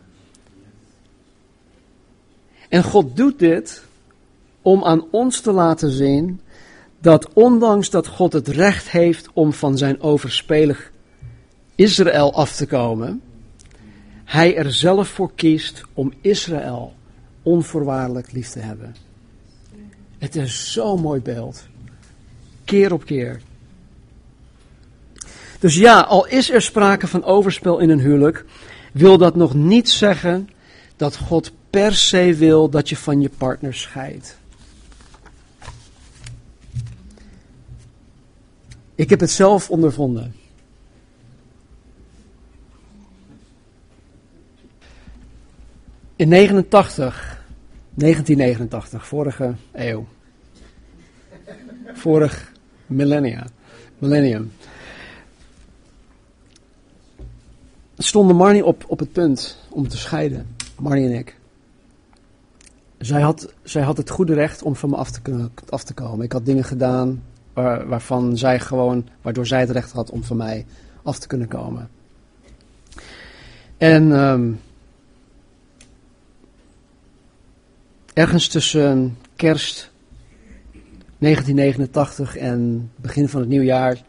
En 2.68 2.82
God 2.82 3.16
doet 3.16 3.38
dit 3.38 3.82
om 4.62 4.84
aan 4.84 5.04
ons 5.10 5.40
te 5.40 5.52
laten 5.52 5.90
zien 5.90 6.40
dat 6.98 7.32
ondanks 7.32 7.90
dat 7.90 8.06
God 8.06 8.32
het 8.32 8.48
recht 8.48 8.90
heeft 8.90 9.28
om 9.32 9.52
van 9.52 9.78
zijn 9.78 10.00
overspelig 10.00 10.92
Israël 11.74 12.34
af 12.34 12.56
te 12.56 12.66
komen, 12.66 13.22
hij 14.24 14.56
er 14.56 14.72
zelf 14.72 15.08
voor 15.08 15.32
kiest 15.34 15.82
om 15.94 16.12
Israël 16.20 16.94
onvoorwaardelijk 17.42 18.32
lief 18.32 18.48
te 18.48 18.58
hebben. 18.58 18.94
Het 20.18 20.36
is 20.36 20.72
zo'n 20.72 21.00
mooi 21.00 21.20
beeld. 21.20 21.66
Keer 22.64 22.92
op 22.92 23.04
keer. 23.04 23.40
Dus 25.62 25.74
ja, 25.74 26.00
al 26.00 26.26
is 26.26 26.50
er 26.50 26.62
sprake 26.62 27.06
van 27.06 27.24
overspel 27.24 27.78
in 27.78 27.90
een 27.90 28.00
huwelijk, 28.00 28.44
wil 28.92 29.18
dat 29.18 29.34
nog 29.36 29.54
niet 29.54 29.90
zeggen 29.90 30.48
dat 30.96 31.16
God 31.16 31.52
per 31.70 31.94
se 31.94 32.34
wil 32.34 32.68
dat 32.68 32.88
je 32.88 32.96
van 32.96 33.20
je 33.20 33.30
partner 33.38 33.74
scheidt. 33.74 34.36
Ik 38.94 39.10
heb 39.10 39.20
het 39.20 39.30
zelf 39.30 39.70
ondervonden. 39.70 40.34
In 46.16 46.28
89, 46.28 47.44
1989, 47.94 49.06
vorige 49.06 49.54
eeuw. 49.72 50.06
Vorig 51.92 52.52
millennia, 52.86 53.46
millennium. 53.98 54.52
Stonden 58.04 58.36
Marnie 58.36 58.64
op, 58.64 58.84
op 58.86 58.98
het 58.98 59.12
punt 59.12 59.58
om 59.68 59.88
te 59.88 59.96
scheiden. 59.96 60.56
Marnie 60.78 61.08
en 61.08 61.18
ik. 61.18 61.36
Zij 62.98 63.20
had, 63.20 63.54
zij 63.62 63.82
had 63.82 63.96
het 63.96 64.10
goede 64.10 64.34
recht 64.34 64.62
om 64.62 64.76
van 64.76 64.90
me 64.90 64.96
af 64.96 65.10
te, 65.10 65.20
kunnen, 65.20 65.52
af 65.68 65.84
te 65.84 65.94
komen. 65.94 66.24
Ik 66.24 66.32
had 66.32 66.46
dingen 66.46 66.64
gedaan 66.64 67.22
waar, 67.52 67.88
waarvan 67.88 68.36
zij 68.36 68.60
gewoon, 68.60 69.08
waardoor 69.22 69.46
zij 69.46 69.60
het 69.60 69.70
recht 69.70 69.92
had 69.92 70.10
om 70.10 70.24
van 70.24 70.36
mij 70.36 70.66
af 71.02 71.18
te 71.18 71.26
kunnen 71.26 71.48
komen. 71.48 71.90
En 73.76 74.10
um, 74.10 74.60
ergens 78.12 78.48
tussen 78.48 79.16
kerst 79.36 79.90
1989 81.18 82.36
en 82.36 82.90
begin 82.96 83.28
van 83.28 83.40
het 83.40 83.48
nieuwjaar, 83.48 84.02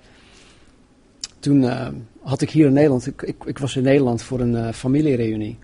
toen 1.39 1.61
uh, 1.61 1.87
had 2.23 2.41
ik 2.41 2.49
hier 2.49 2.65
in 2.65 2.73
Nederland, 2.73 3.07
ik, 3.07 3.21
ik, 3.45 3.57
was 3.57 3.75
in 3.75 3.83
Nederland 3.83 4.23
voor 4.23 4.39
een 4.39 4.53
uh, 4.53 4.71
familiereunie. 4.71 5.57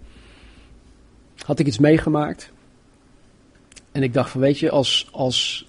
Had 1.45 1.59
ik 1.59 1.67
iets 1.67 1.79
meegemaakt. 1.79 2.51
En 3.91 4.03
ik 4.03 4.13
dacht 4.13 4.29
van 4.29 4.41
weet 4.41 4.59
je, 4.59 4.69
als, 4.69 5.07
als 5.11 5.67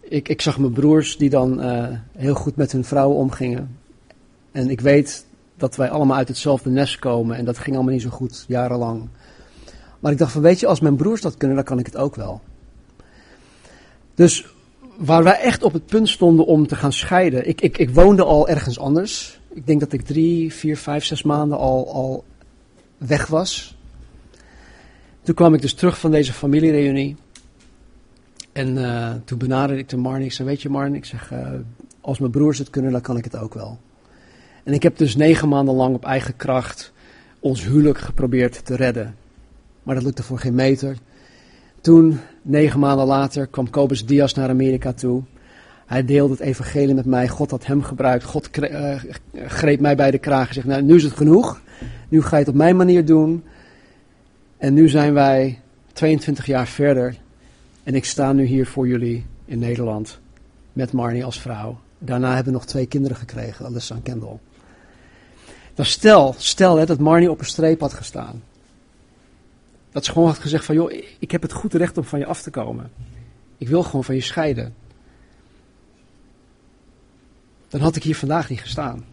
ik, 0.00 0.28
ik 0.28 0.40
zag 0.40 0.58
mijn 0.58 0.72
broers 0.72 1.16
die 1.16 1.30
dan 1.30 1.64
uh, 1.64 1.88
heel 2.12 2.34
goed 2.34 2.56
met 2.56 2.72
hun 2.72 2.84
vrouwen 2.84 3.16
omgingen. 3.16 3.78
En 4.52 4.70
ik 4.70 4.80
weet 4.80 5.26
dat 5.56 5.76
wij 5.76 5.90
allemaal 5.90 6.16
uit 6.16 6.28
hetzelfde 6.28 6.70
nest 6.70 6.98
komen 6.98 7.36
en 7.36 7.44
dat 7.44 7.58
ging 7.58 7.74
allemaal 7.74 7.92
niet 7.92 8.02
zo 8.02 8.10
goed, 8.10 8.44
jarenlang. 8.48 9.08
Maar 10.00 10.12
ik 10.12 10.18
dacht 10.18 10.32
van 10.32 10.42
weet 10.42 10.60
je, 10.60 10.66
als 10.66 10.80
mijn 10.80 10.96
broers 10.96 11.20
dat 11.20 11.36
kunnen, 11.36 11.56
dan 11.56 11.64
kan 11.64 11.78
ik 11.78 11.86
het 11.86 11.96
ook 11.96 12.14
wel. 12.16 12.40
Dus 14.14 14.46
waar 14.96 15.24
wij 15.24 15.40
echt 15.40 15.62
op 15.62 15.72
het 15.72 15.86
punt 15.86 16.08
stonden 16.08 16.46
om 16.46 16.66
te 16.66 16.76
gaan 16.76 16.92
scheiden. 16.92 17.48
Ik, 17.48 17.60
ik, 17.60 17.78
ik 17.78 17.90
woonde 17.90 18.24
al 18.24 18.48
ergens 18.48 18.78
anders. 18.78 19.40
Ik 19.54 19.66
denk 19.66 19.80
dat 19.80 19.92
ik 19.92 20.02
drie, 20.02 20.52
vier, 20.52 20.76
vijf, 20.76 21.04
zes 21.04 21.22
maanden 21.22 21.58
al, 21.58 21.92
al 21.92 22.24
weg 22.98 23.26
was. 23.26 23.76
Toen 25.22 25.34
kwam 25.34 25.54
ik 25.54 25.60
dus 25.60 25.74
terug 25.74 25.98
van 25.98 26.10
deze 26.10 26.32
familiereunie. 26.32 27.16
En 28.52 28.76
uh, 28.76 29.12
toen 29.24 29.38
benaderde 29.38 29.82
ik 29.82 29.88
de 29.88 29.96
Marnie. 29.96 30.26
Ik 30.26 30.32
zei, 30.32 30.48
weet 30.48 30.62
je 30.62 30.68
Marnie, 30.68 30.96
ik 30.96 31.04
zeg, 31.04 31.32
uh, 31.32 31.48
als 32.00 32.18
mijn 32.18 32.30
broers 32.30 32.58
het 32.58 32.70
kunnen, 32.70 32.92
dan 32.92 33.00
kan 33.00 33.16
ik 33.16 33.24
het 33.24 33.36
ook 33.36 33.54
wel. 33.54 33.78
En 34.64 34.72
ik 34.72 34.82
heb 34.82 34.96
dus 34.96 35.16
negen 35.16 35.48
maanden 35.48 35.74
lang 35.74 35.94
op 35.94 36.04
eigen 36.04 36.36
kracht 36.36 36.92
ons 37.40 37.64
huwelijk 37.64 37.98
geprobeerd 37.98 38.64
te 38.64 38.76
redden. 38.76 39.16
Maar 39.82 39.94
dat 39.94 40.04
lukte 40.04 40.22
voor 40.22 40.38
geen 40.38 40.54
meter. 40.54 40.96
Toen, 41.80 42.20
negen 42.42 42.80
maanden 42.80 43.06
later, 43.06 43.46
kwam 43.46 43.70
Kobus 43.70 44.06
Diaz 44.06 44.34
naar 44.34 44.48
Amerika 44.48 44.92
toe. 44.92 45.22
Hij 45.86 46.04
deelde 46.04 46.32
het 46.32 46.42
evangelie 46.42 46.94
met 46.94 47.04
mij. 47.04 47.28
God 47.28 47.50
had 47.50 47.66
hem 47.66 47.82
gebruikt. 47.82 48.24
God 48.24 48.58
uh, 48.58 49.02
greep 49.46 49.80
mij 49.80 49.96
bij 49.96 50.10
de 50.10 50.18
kraag 50.18 50.48
en 50.48 50.54
zegt, 50.54 50.66
nou, 50.66 50.82
nu 50.82 50.94
is 50.94 51.02
het 51.02 51.16
genoeg. 51.16 51.60
Nu 52.08 52.22
ga 52.22 52.36
je 52.36 52.42
het 52.42 52.48
op 52.48 52.54
mijn 52.54 52.76
manier 52.76 53.04
doen. 53.04 53.44
En 54.56 54.74
nu 54.74 54.88
zijn 54.88 55.14
wij 55.14 55.60
22 55.92 56.46
jaar 56.46 56.66
verder. 56.66 57.16
En 57.82 57.94
ik 57.94 58.04
sta 58.04 58.32
nu 58.32 58.44
hier 58.44 58.66
voor 58.66 58.88
jullie 58.88 59.26
in 59.44 59.58
Nederland. 59.58 60.18
Met 60.72 60.92
Marnie 60.92 61.24
als 61.24 61.40
vrouw. 61.40 61.78
Daarna 61.98 62.34
hebben 62.34 62.52
we 62.52 62.58
nog 62.58 62.66
twee 62.66 62.86
kinderen 62.86 63.16
gekregen, 63.16 63.66
Alyssa 63.66 63.94
en 63.94 64.02
Kendall. 64.02 64.38
Nou 65.76 65.88
stel, 65.88 66.34
stel 66.38 66.76
hè, 66.76 66.86
dat 66.86 66.98
Marnie 66.98 67.30
op 67.30 67.40
een 67.40 67.46
streep 67.46 67.80
had 67.80 67.92
gestaan. 67.92 68.42
Dat 69.92 70.04
ze 70.04 70.12
gewoon 70.12 70.28
had 70.28 70.38
gezegd 70.38 70.64
van, 70.64 70.74
joh, 70.74 70.92
ik 71.18 71.30
heb 71.30 71.42
het 71.42 71.52
goed 71.52 71.74
recht 71.74 71.98
om 71.98 72.04
van 72.04 72.18
je 72.18 72.26
af 72.26 72.42
te 72.42 72.50
komen. 72.50 72.90
Ik 73.58 73.68
wil 73.68 73.82
gewoon 73.82 74.04
van 74.04 74.14
je 74.14 74.20
scheiden. 74.20 74.74
Dan 77.74 77.82
had 77.82 77.96
ik 77.96 78.02
hier 78.02 78.16
vandaag 78.16 78.48
niet 78.48 78.60
gestaan. 78.60 79.04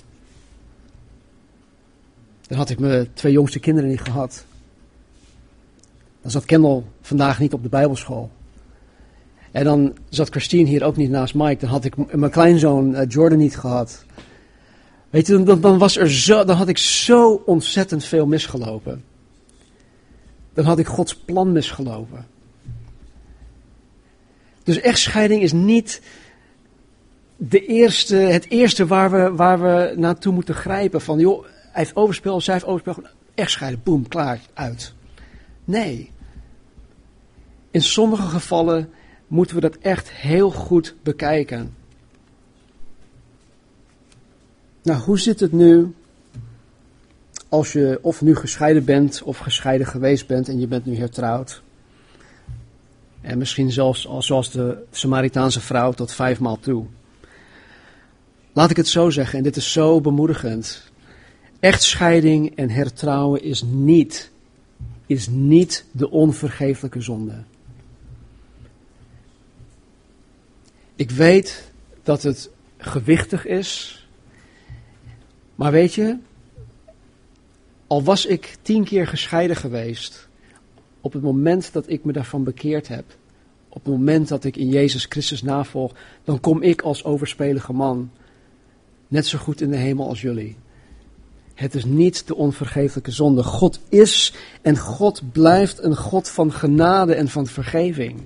Dan 2.47 2.57
had 2.57 2.69
ik 2.69 2.79
mijn 2.79 3.13
twee 3.13 3.31
jongste 3.31 3.59
kinderen 3.59 3.89
niet 3.89 4.01
gehad. 4.01 4.45
Dan 6.21 6.31
zat 6.31 6.45
Kendall 6.45 6.83
vandaag 7.01 7.39
niet 7.39 7.53
op 7.53 7.63
de 7.63 7.69
bijbelschool. 7.69 8.31
En 9.51 9.63
dan 9.63 9.97
zat 10.09 10.29
Christine 10.29 10.69
hier 10.69 10.83
ook 10.83 10.97
niet 10.97 11.09
naast 11.09 11.33
Mike. 11.33 11.59
Dan 11.59 11.69
had 11.69 11.85
ik 11.85 12.15
mijn 12.15 12.31
kleinzoon 12.31 12.95
uh, 12.95 13.01
Jordan 13.07 13.37
niet 13.37 13.57
gehad. 13.57 14.05
Weet 15.09 15.27
je, 15.27 15.43
dan, 15.43 15.61
dan, 15.61 15.77
was 15.77 15.97
er 15.97 16.11
zo, 16.11 16.43
dan 16.43 16.55
had 16.55 16.67
ik 16.67 16.77
zo 16.77 17.41
ontzettend 17.45 18.05
veel 18.05 18.25
misgelopen 18.25 19.03
dan 20.53 20.65
had 20.65 20.79
ik 20.79 20.87
Gods 20.87 21.15
plan 21.15 21.51
misgelopen. 21.51 22.25
Dus 24.63 24.79
echtscheiding 24.79 25.41
is 25.41 25.51
niet 25.51 26.01
de 27.43 27.65
eerste, 27.65 28.15
het 28.15 28.49
eerste 28.49 28.87
waar 28.87 29.11
we, 29.11 29.35
waar 29.35 29.61
we 29.61 29.93
naartoe 29.95 30.33
moeten 30.33 30.55
grijpen. 30.55 31.01
Van 31.01 31.19
joh, 31.19 31.43
hij 31.43 31.51
heeft 31.71 31.95
overspel, 31.95 32.41
zij 32.41 32.53
heeft 32.53 32.65
overspel, 32.65 33.03
echtscheiden, 33.35 33.81
boem, 33.83 34.07
klaar, 34.07 34.41
uit. 34.53 34.93
Nee. 35.65 36.11
In 37.71 37.81
sommige 37.81 38.27
gevallen 38.27 38.89
moeten 39.27 39.55
we 39.55 39.61
dat 39.61 39.77
echt 39.77 40.11
heel 40.11 40.51
goed 40.51 40.95
bekijken. 41.03 41.75
Nou, 44.83 45.01
hoe 45.01 45.19
zit 45.19 45.39
het 45.39 45.51
nu 45.51 45.95
als 47.49 47.73
je 47.73 47.99
of 48.01 48.21
nu 48.21 48.35
gescheiden 48.35 48.85
bent 48.85 49.21
of 49.23 49.37
gescheiden 49.37 49.87
geweest 49.87 50.27
bent 50.27 50.47
en 50.47 50.59
je 50.59 50.67
bent 50.67 50.85
nu 50.85 50.97
hertrouwd. 50.97 51.61
En 53.21 53.37
misschien 53.37 53.71
zelfs 53.71 54.07
zoals 54.17 54.51
de 54.51 54.83
Samaritaanse 54.91 55.61
vrouw 55.61 55.91
tot 55.91 56.11
vijfmaal 56.11 56.59
toe. 56.59 56.85
Laat 58.53 58.69
ik 58.69 58.77
het 58.77 58.87
zo 58.87 59.09
zeggen, 59.09 59.37
en 59.37 59.43
dit 59.43 59.55
is 59.55 59.71
zo 59.71 60.01
bemoedigend. 60.01 60.91
Echtscheiding 61.59 62.55
en 62.55 62.69
hertrouwen 62.69 63.43
is 63.43 63.61
niet, 63.61 64.31
is 65.05 65.27
niet 65.27 65.85
de 65.91 66.09
onvergeeflijke 66.09 67.01
zonde. 67.01 67.43
Ik 70.95 71.11
weet 71.11 71.71
dat 72.03 72.23
het 72.23 72.49
gewichtig 72.77 73.45
is, 73.45 73.99
maar 75.55 75.71
weet 75.71 75.93
je, 75.93 76.17
al 77.87 78.03
was 78.03 78.25
ik 78.25 78.57
tien 78.61 78.83
keer 78.83 79.07
gescheiden 79.07 79.55
geweest, 79.55 80.27
op 81.01 81.13
het 81.13 81.21
moment 81.21 81.73
dat 81.73 81.89
ik 81.89 82.03
me 82.03 82.11
daarvan 82.11 82.43
bekeerd 82.43 82.87
heb, 82.87 83.05
op 83.69 83.83
het 83.83 83.93
moment 83.93 84.27
dat 84.27 84.43
ik 84.43 84.55
in 84.55 84.69
Jezus 84.69 85.05
Christus 85.09 85.41
navolg, 85.41 85.93
dan 86.23 86.39
kom 86.39 86.61
ik 86.61 86.81
als 86.81 87.03
overspelige 87.03 87.73
man 87.73 88.11
net 89.11 89.25
zo 89.25 89.37
goed 89.37 89.61
in 89.61 89.71
de 89.71 89.77
hemel 89.77 90.07
als 90.07 90.21
jullie. 90.21 90.55
Het 91.53 91.75
is 91.75 91.85
niet 91.85 92.27
de 92.27 92.35
onvergeeflijke 92.35 93.11
zonde. 93.11 93.43
God 93.43 93.79
is 93.89 94.33
en 94.61 94.77
God 94.77 95.21
blijft 95.31 95.83
een 95.83 95.95
God 95.95 96.29
van 96.29 96.53
genade 96.53 97.13
en 97.13 97.27
van 97.27 97.47
vergeving. 97.47 98.21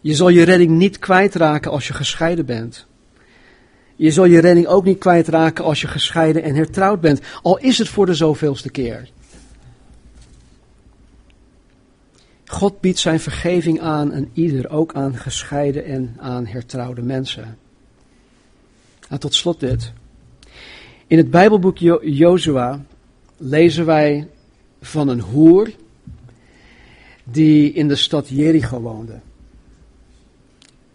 Je 0.00 0.14
zal 0.14 0.28
je 0.28 0.42
redding 0.42 0.70
niet 0.70 0.98
kwijtraken 0.98 1.70
als 1.70 1.86
je 1.86 1.92
gescheiden 1.92 2.46
bent. 2.46 2.86
Je 3.96 4.10
zal 4.10 4.24
je 4.24 4.40
redding 4.40 4.66
ook 4.66 4.84
niet 4.84 4.98
kwijtraken 4.98 5.64
als 5.64 5.80
je 5.80 5.88
gescheiden 5.88 6.42
en 6.42 6.54
hertrouwd 6.54 7.00
bent, 7.00 7.20
al 7.42 7.58
is 7.58 7.78
het 7.78 7.88
voor 7.88 8.06
de 8.06 8.14
zoveelste 8.14 8.70
keer. 8.70 9.10
God 12.46 12.80
biedt 12.80 12.98
zijn 12.98 13.20
vergeving 13.20 13.80
aan 13.80 14.12
en 14.12 14.30
ieder, 14.32 14.70
ook 14.70 14.94
aan 14.94 15.16
gescheiden 15.16 15.84
en 15.84 16.16
aan 16.18 16.46
hertrouwde 16.46 17.02
mensen. 17.02 17.58
En 19.08 19.20
tot 19.20 19.34
slot 19.34 19.60
dit. 19.60 19.92
In 21.06 21.16
het 21.16 21.30
Bijbelboek 21.30 21.78
jo 21.78 22.04
Jozua 22.04 22.84
lezen 23.36 23.86
wij 23.86 24.28
van 24.80 25.08
een 25.08 25.20
hoer 25.20 25.70
die 27.24 27.72
in 27.72 27.88
de 27.88 27.96
stad 27.96 28.28
Jericho 28.28 28.80
woonde. 28.80 29.20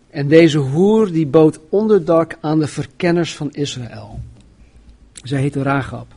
En 0.09 0.27
deze 0.27 0.57
hoer 0.57 1.11
die 1.11 1.27
bood 1.27 1.59
onderdak 1.69 2.37
aan 2.41 2.59
de 2.59 2.67
verkenners 2.67 3.35
van 3.35 3.51
Israël. 3.51 4.19
Zij 5.23 5.41
heette 5.41 5.63
Ragab. 5.63 6.07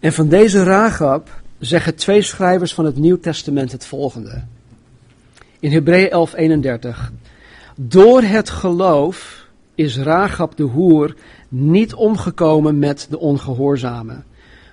En 0.00 0.12
van 0.12 0.28
deze 0.28 0.62
Ragab 0.62 1.42
zeggen 1.58 1.94
twee 1.94 2.22
schrijvers 2.22 2.74
van 2.74 2.84
het 2.84 2.96
Nieuw 2.96 3.20
Testament 3.20 3.72
het 3.72 3.86
volgende. 3.86 4.44
In 5.60 5.72
Hebreeën 5.72 6.10
11:31. 6.10 7.12
Door 7.76 8.22
het 8.22 8.50
geloof 8.50 9.43
is 9.74 9.98
Ragab 9.98 10.56
de 10.56 10.62
hoer 10.62 11.14
niet 11.48 11.94
omgekomen 11.94 12.78
met 12.78 13.06
de 13.10 13.18
ongehoorzamen, 13.18 14.24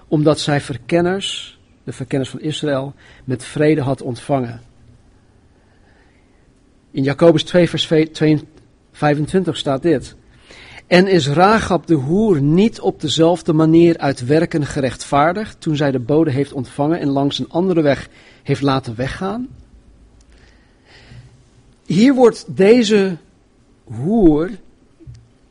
omdat 0.07 0.39
zij 0.39 0.61
verkenners, 0.61 1.59
de 1.83 1.91
verkenners 1.91 2.29
van 2.29 2.41
Israël, 2.41 2.93
met 3.23 3.43
vrede 3.43 3.81
had 3.81 4.01
ontvangen. 4.01 4.61
In 6.91 7.03
Jacobus 7.03 7.43
2, 7.43 7.69
vers 7.69 7.87
25 8.91 9.57
staat 9.57 9.81
dit. 9.81 10.15
En 10.87 11.07
is 11.07 11.27
Ragab 11.27 11.87
de 11.87 11.93
hoer 11.93 12.41
niet 12.41 12.79
op 12.79 13.01
dezelfde 13.01 13.53
manier 13.53 13.97
uit 13.97 14.25
werken 14.25 14.65
gerechtvaardigd 14.65 15.61
toen 15.61 15.75
zij 15.75 15.91
de 15.91 15.99
bode 15.99 16.31
heeft 16.31 16.53
ontvangen 16.53 16.99
en 16.99 17.07
langs 17.07 17.39
een 17.39 17.49
andere 17.49 17.81
weg 17.81 18.09
heeft 18.43 18.61
laten 18.61 18.95
weggaan? 18.95 19.47
Hier 21.85 22.13
wordt 22.13 22.45
deze 22.47 23.17
hoer, 23.83 24.49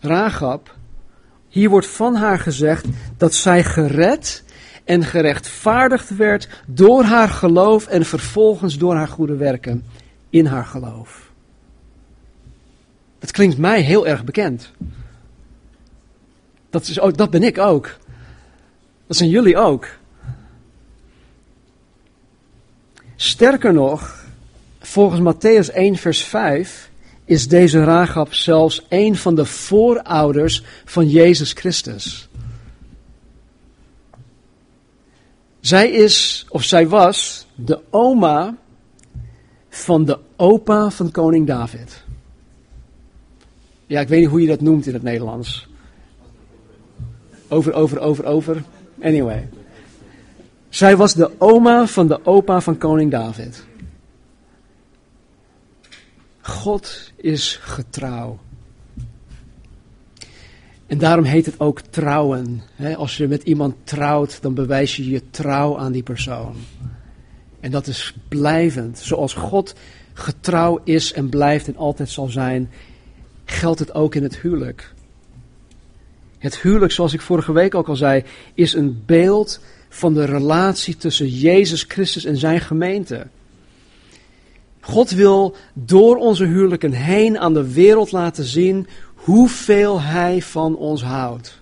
Ragab, 0.01 0.75
hier 1.49 1.71
wordt 1.71 1.87
van 1.87 2.15
haar 2.15 2.39
gezegd 2.39 2.87
dat 3.17 3.35
zij 3.35 3.65
gered 3.65 4.45
en 4.85 5.05
gerechtvaardigd 5.05 6.17
werd 6.17 6.49
door 6.67 7.03
haar 7.03 7.29
geloof 7.29 7.87
en 7.87 8.05
vervolgens 8.05 8.79
door 8.79 8.95
haar 8.95 9.09
goede 9.09 9.37
werken 9.37 9.85
in 10.31 10.47
haar 10.47 10.65
geloof. 10.65 11.31
Dat 13.19 13.31
klinkt 13.31 13.59
mij 13.59 13.81
heel 13.81 14.07
erg 14.07 14.25
bekend. 14.25 14.71
Dat, 16.71 16.87
is 16.87 17.01
ook, 17.01 17.17
dat 17.17 17.31
ben 17.31 17.43
ik 17.43 17.59
ook. 17.59 17.97
Dat 19.07 19.17
zijn 19.17 19.29
jullie 19.29 19.57
ook. 19.57 19.87
Sterker 23.17 23.73
nog, 23.73 24.25
volgens 24.81 25.35
Matthäus 25.35 25.75
1, 25.75 25.97
vers 25.97 26.25
5 26.25 26.90
is 27.31 27.49
deze 27.49 27.85
Ragab 27.85 28.35
zelfs 28.35 28.87
een 28.89 29.17
van 29.17 29.35
de 29.35 29.45
voorouders 29.45 30.63
van 30.85 31.09
Jezus 31.09 31.53
Christus. 31.53 32.29
Zij 35.61 35.91
is, 35.91 36.47
of 36.49 36.63
zij 36.63 36.89
was, 36.89 37.47
de 37.55 37.81
oma 37.91 38.57
van 39.69 40.05
de 40.05 40.19
opa 40.37 40.91
van 40.91 41.11
koning 41.11 41.47
David. 41.47 42.03
Ja, 43.87 44.01
ik 44.01 44.09
weet 44.09 44.21
niet 44.21 44.29
hoe 44.29 44.41
je 44.41 44.47
dat 44.47 44.61
noemt 44.61 44.87
in 44.87 44.95
het 44.95 45.03
Nederlands. 45.03 45.69
Over, 47.49 47.73
over, 47.73 47.99
over, 47.99 48.25
over. 48.25 48.63
Anyway. 49.03 49.49
Zij 50.69 50.97
was 50.97 51.15
de 51.15 51.31
oma 51.39 51.87
van 51.87 52.07
de 52.07 52.27
opa 52.27 52.61
van 52.61 52.79
koning 52.79 53.11
David. 53.11 53.65
God 56.51 57.13
is 57.17 57.59
getrouw. 57.63 58.39
En 60.87 60.99
daarom 60.99 61.25
heet 61.25 61.47
het 61.47 61.61
ook 61.61 61.81
trouwen. 61.81 62.63
Als 62.97 63.17
je 63.17 63.29
met 63.29 63.43
iemand 63.43 63.75
trouwt, 63.85 64.43
dan 64.43 64.55
bewijs 64.55 64.97
je 64.97 65.11
je 65.11 65.31
trouw 65.31 65.79
aan 65.79 65.93
die 65.93 66.03
persoon. 66.03 66.55
En 67.61 67.71
dat 67.71 67.87
is 67.87 68.15
blijvend. 68.29 68.99
Zoals 68.99 69.35
God 69.35 69.75
getrouw 70.13 70.81
is 70.85 71.13
en 71.13 71.29
blijft 71.29 71.67
en 71.67 71.77
altijd 71.77 72.11
zal 72.11 72.29
zijn, 72.29 72.71
geldt 73.45 73.79
het 73.79 73.95
ook 73.95 74.15
in 74.15 74.23
het 74.23 74.39
huwelijk. 74.39 74.95
Het 76.39 76.59
huwelijk, 76.61 76.93
zoals 76.93 77.13
ik 77.13 77.21
vorige 77.21 77.53
week 77.53 77.75
ook 77.75 77.89
al 77.89 77.97
zei, 77.97 78.25
is 78.55 78.75
een 78.75 79.03
beeld 79.07 79.61
van 79.89 80.15
de 80.15 80.25
relatie 80.25 80.97
tussen 80.97 81.29
Jezus 81.29 81.85
Christus 81.89 82.25
en 82.25 82.37
zijn 82.37 82.61
gemeente. 82.61 83.27
God 84.81 85.11
wil 85.11 85.57
door 85.73 86.17
onze 86.17 86.45
huwelijken 86.45 86.93
heen 86.93 87.39
aan 87.39 87.55
de 87.55 87.73
wereld 87.73 88.13
laten 88.13 88.45
zien 88.45 88.87
hoeveel 89.15 90.01
Hij 90.01 90.43
van 90.43 90.77
ons 90.77 91.03
houdt. 91.03 91.61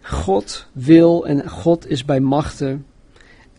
God 0.00 0.66
wil 0.72 1.26
en 1.26 1.48
God 1.48 1.90
is 1.90 2.04
bij 2.04 2.20
machten 2.20 2.86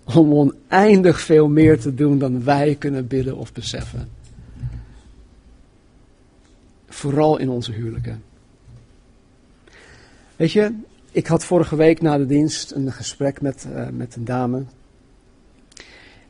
om 0.04 0.34
oneindig 0.34 1.22
veel 1.22 1.48
meer 1.48 1.80
te 1.80 1.94
doen 1.94 2.18
dan 2.18 2.44
wij 2.44 2.76
kunnen 2.76 3.08
bidden 3.08 3.38
of 3.38 3.54
beseffen. 3.54 4.10
Vooral 6.88 7.38
in 7.38 7.50
onze 7.50 7.72
huwelijken. 7.72 8.24
Weet 10.36 10.52
je, 10.52 10.74
ik 11.12 11.28
had 11.28 11.46
vorige 11.46 11.76
week 11.76 12.02
na 12.02 12.18
de 12.18 12.26
dienst 12.26 12.72
een 12.72 12.92
gesprek 12.92 13.42
met, 13.42 13.68
uh, 13.70 13.88
met 13.90 14.16
een 14.16 14.26
dame. 14.26 14.64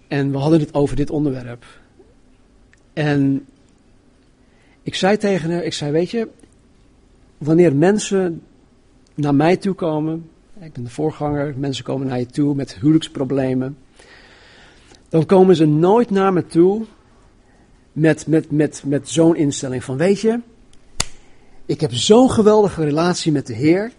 En 0.07 0.31
we 0.31 0.37
hadden 0.37 0.59
het 0.59 0.73
over 0.73 0.95
dit 0.95 1.09
onderwerp. 1.09 1.65
En 2.93 3.45
ik 4.83 4.95
zei 4.95 5.17
tegen 5.17 5.51
haar, 5.51 5.63
ik 5.63 5.73
zei, 5.73 5.91
weet 5.91 6.11
je, 6.11 6.27
wanneer 7.37 7.75
mensen 7.75 8.41
naar 9.15 9.35
mij 9.35 9.57
toe 9.57 9.73
komen, 9.73 10.29
ik 10.59 10.73
ben 10.73 10.83
de 10.83 10.89
voorganger, 10.89 11.53
mensen 11.57 11.83
komen 11.83 12.07
naar 12.07 12.19
je 12.19 12.25
toe 12.25 12.55
met 12.55 12.75
huwelijksproblemen, 12.75 13.77
dan 15.09 15.25
komen 15.25 15.55
ze 15.55 15.65
nooit 15.65 16.09
naar 16.09 16.33
me 16.33 16.45
toe 16.45 16.85
met, 17.91 18.27
met, 18.27 18.51
met, 18.51 18.83
met 18.85 19.09
zo'n 19.09 19.35
instelling 19.35 19.83
van, 19.83 19.97
weet 19.97 20.19
je, 20.19 20.39
ik 21.65 21.81
heb 21.81 21.93
zo'n 21.93 22.31
geweldige 22.31 22.83
relatie 22.83 23.31
met 23.31 23.47
de 23.47 23.53
Heer. 23.53 23.91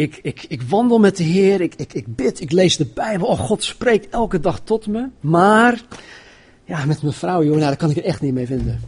Ik, 0.00 0.18
ik, 0.22 0.44
ik 0.48 0.62
wandel 0.62 0.98
met 0.98 1.16
de 1.16 1.22
Heer, 1.22 1.60
ik, 1.60 1.74
ik, 1.74 1.92
ik 1.92 2.16
bid, 2.16 2.40
ik 2.40 2.52
lees 2.52 2.76
de 2.76 2.86
Bijbel. 2.94 3.26
Oh, 3.26 3.38
God 3.38 3.64
spreekt 3.64 4.08
elke 4.08 4.40
dag 4.40 4.60
tot 4.64 4.86
me. 4.86 5.08
Maar, 5.20 5.82
ja, 6.64 6.84
met 6.84 7.02
mijn 7.02 7.14
vrouw, 7.14 7.42
joh, 7.42 7.50
nou, 7.50 7.60
daar 7.60 7.76
kan 7.76 7.90
ik 7.90 7.96
het 7.96 8.04
echt 8.04 8.20
niet 8.20 8.34
mee 8.34 8.46
vinden. 8.46 8.80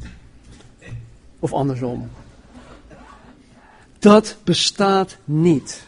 Of 1.39 1.53
andersom. 1.53 2.09
Dat 3.99 4.37
bestaat 4.45 5.17
niet. 5.25 5.83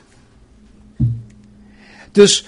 Dus 2.13 2.47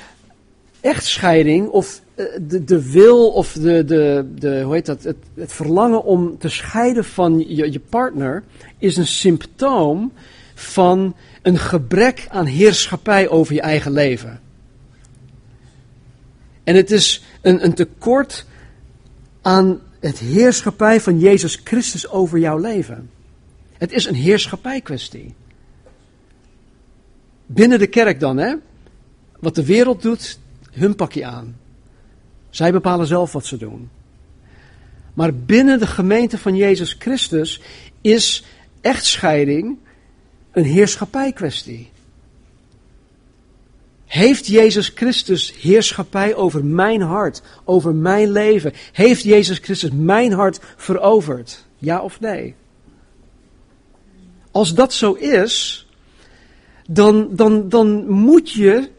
echtscheiding 0.81 1.69
of 1.69 2.01
eh, 2.15 2.25
de, 2.41 2.65
de 2.65 2.91
wil 2.91 3.31
of 3.31 3.53
de, 3.53 3.85
de, 3.85 4.33
de, 4.35 4.63
hoe 4.63 4.75
heet 4.75 4.87
dat, 4.87 5.03
het, 5.03 5.17
het 5.35 5.53
verlangen 5.53 6.05
om 6.05 6.39
te 6.39 6.49
scheiden 6.49 7.05
van 7.05 7.39
je, 7.39 7.73
je 7.73 7.81
partner 7.81 8.43
is 8.79 8.97
een 8.97 9.07
symptoom 9.07 10.13
van 10.55 11.15
een 11.47 11.59
gebrek 11.59 12.27
aan 12.29 12.47
heerschappij 12.47 13.29
over 13.29 13.55
je 13.55 13.61
eigen 13.61 13.93
leven. 13.93 14.41
En 16.65 16.75
het 16.75 16.91
is 16.91 17.25
een, 17.41 17.65
een 17.65 17.75
tekort 17.75 18.47
aan 19.43 19.81
het 20.01 20.19
heerschappij 20.19 21.01
van 21.01 21.19
Jezus 21.19 21.61
Christus 21.65 22.09
over 22.09 22.39
jouw 22.39 22.59
leven. 22.59 23.11
Het 23.73 23.93
is 23.93 24.07
een 24.07 24.15
heerschappijkwestie. 24.15 25.35
Binnen 27.47 27.79
de 27.79 27.87
kerk 27.87 28.21
dan, 28.21 28.37
hè? 28.37 28.55
Wat 29.41 29.55
de 29.55 29.65
wereld 29.65 30.03
doet, 30.03 30.39
hun 30.71 30.95
pak 30.95 31.13
je 31.13 31.25
aan. 31.25 31.57
Zij 32.51 32.73
bepalen 32.73 33.07
zelf 33.07 33.33
wat 33.33 33.47
ze 33.47 33.57
doen. 33.57 33.91
Maar 35.15 35.35
binnen 35.35 35.79
de 35.79 35.87
gemeente 35.87 36.39
van 36.39 36.57
Jezus 36.57 36.97
Christus 36.99 37.61
is 38.01 38.45
echtscheiding 38.81 39.79
een 40.57 40.65
heerschappijkwestie. 40.65 41.91
Heeft 44.07 44.47
Jezus 44.47 44.93
Christus 44.95 45.55
heerschappij 45.61 46.35
over 46.35 46.65
mijn 46.65 47.01
hart, 47.01 47.43
over 47.65 47.95
mijn 47.95 48.31
leven? 48.31 48.73
Heeft 48.93 49.23
Jezus 49.23 49.59
Christus 49.59 49.91
mijn 49.91 50.33
hart 50.33 50.61
veroverd? 50.77 51.65
Ja 51.79 52.01
of 52.01 52.21
nee? 52.21 52.55
Als 54.51 54.75
dat 54.75 54.93
zo 54.93 55.13
is, 55.13 55.87
dan, 56.89 57.29
dan, 57.37 57.69
dan 57.69 58.09
moet 58.09 58.51
je 58.51 58.91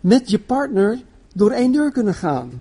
met 0.00 0.30
je 0.30 0.38
partner 0.38 0.98
door 1.34 1.50
één 1.50 1.72
deur 1.72 1.92
kunnen 1.92 2.14
gaan. 2.14 2.60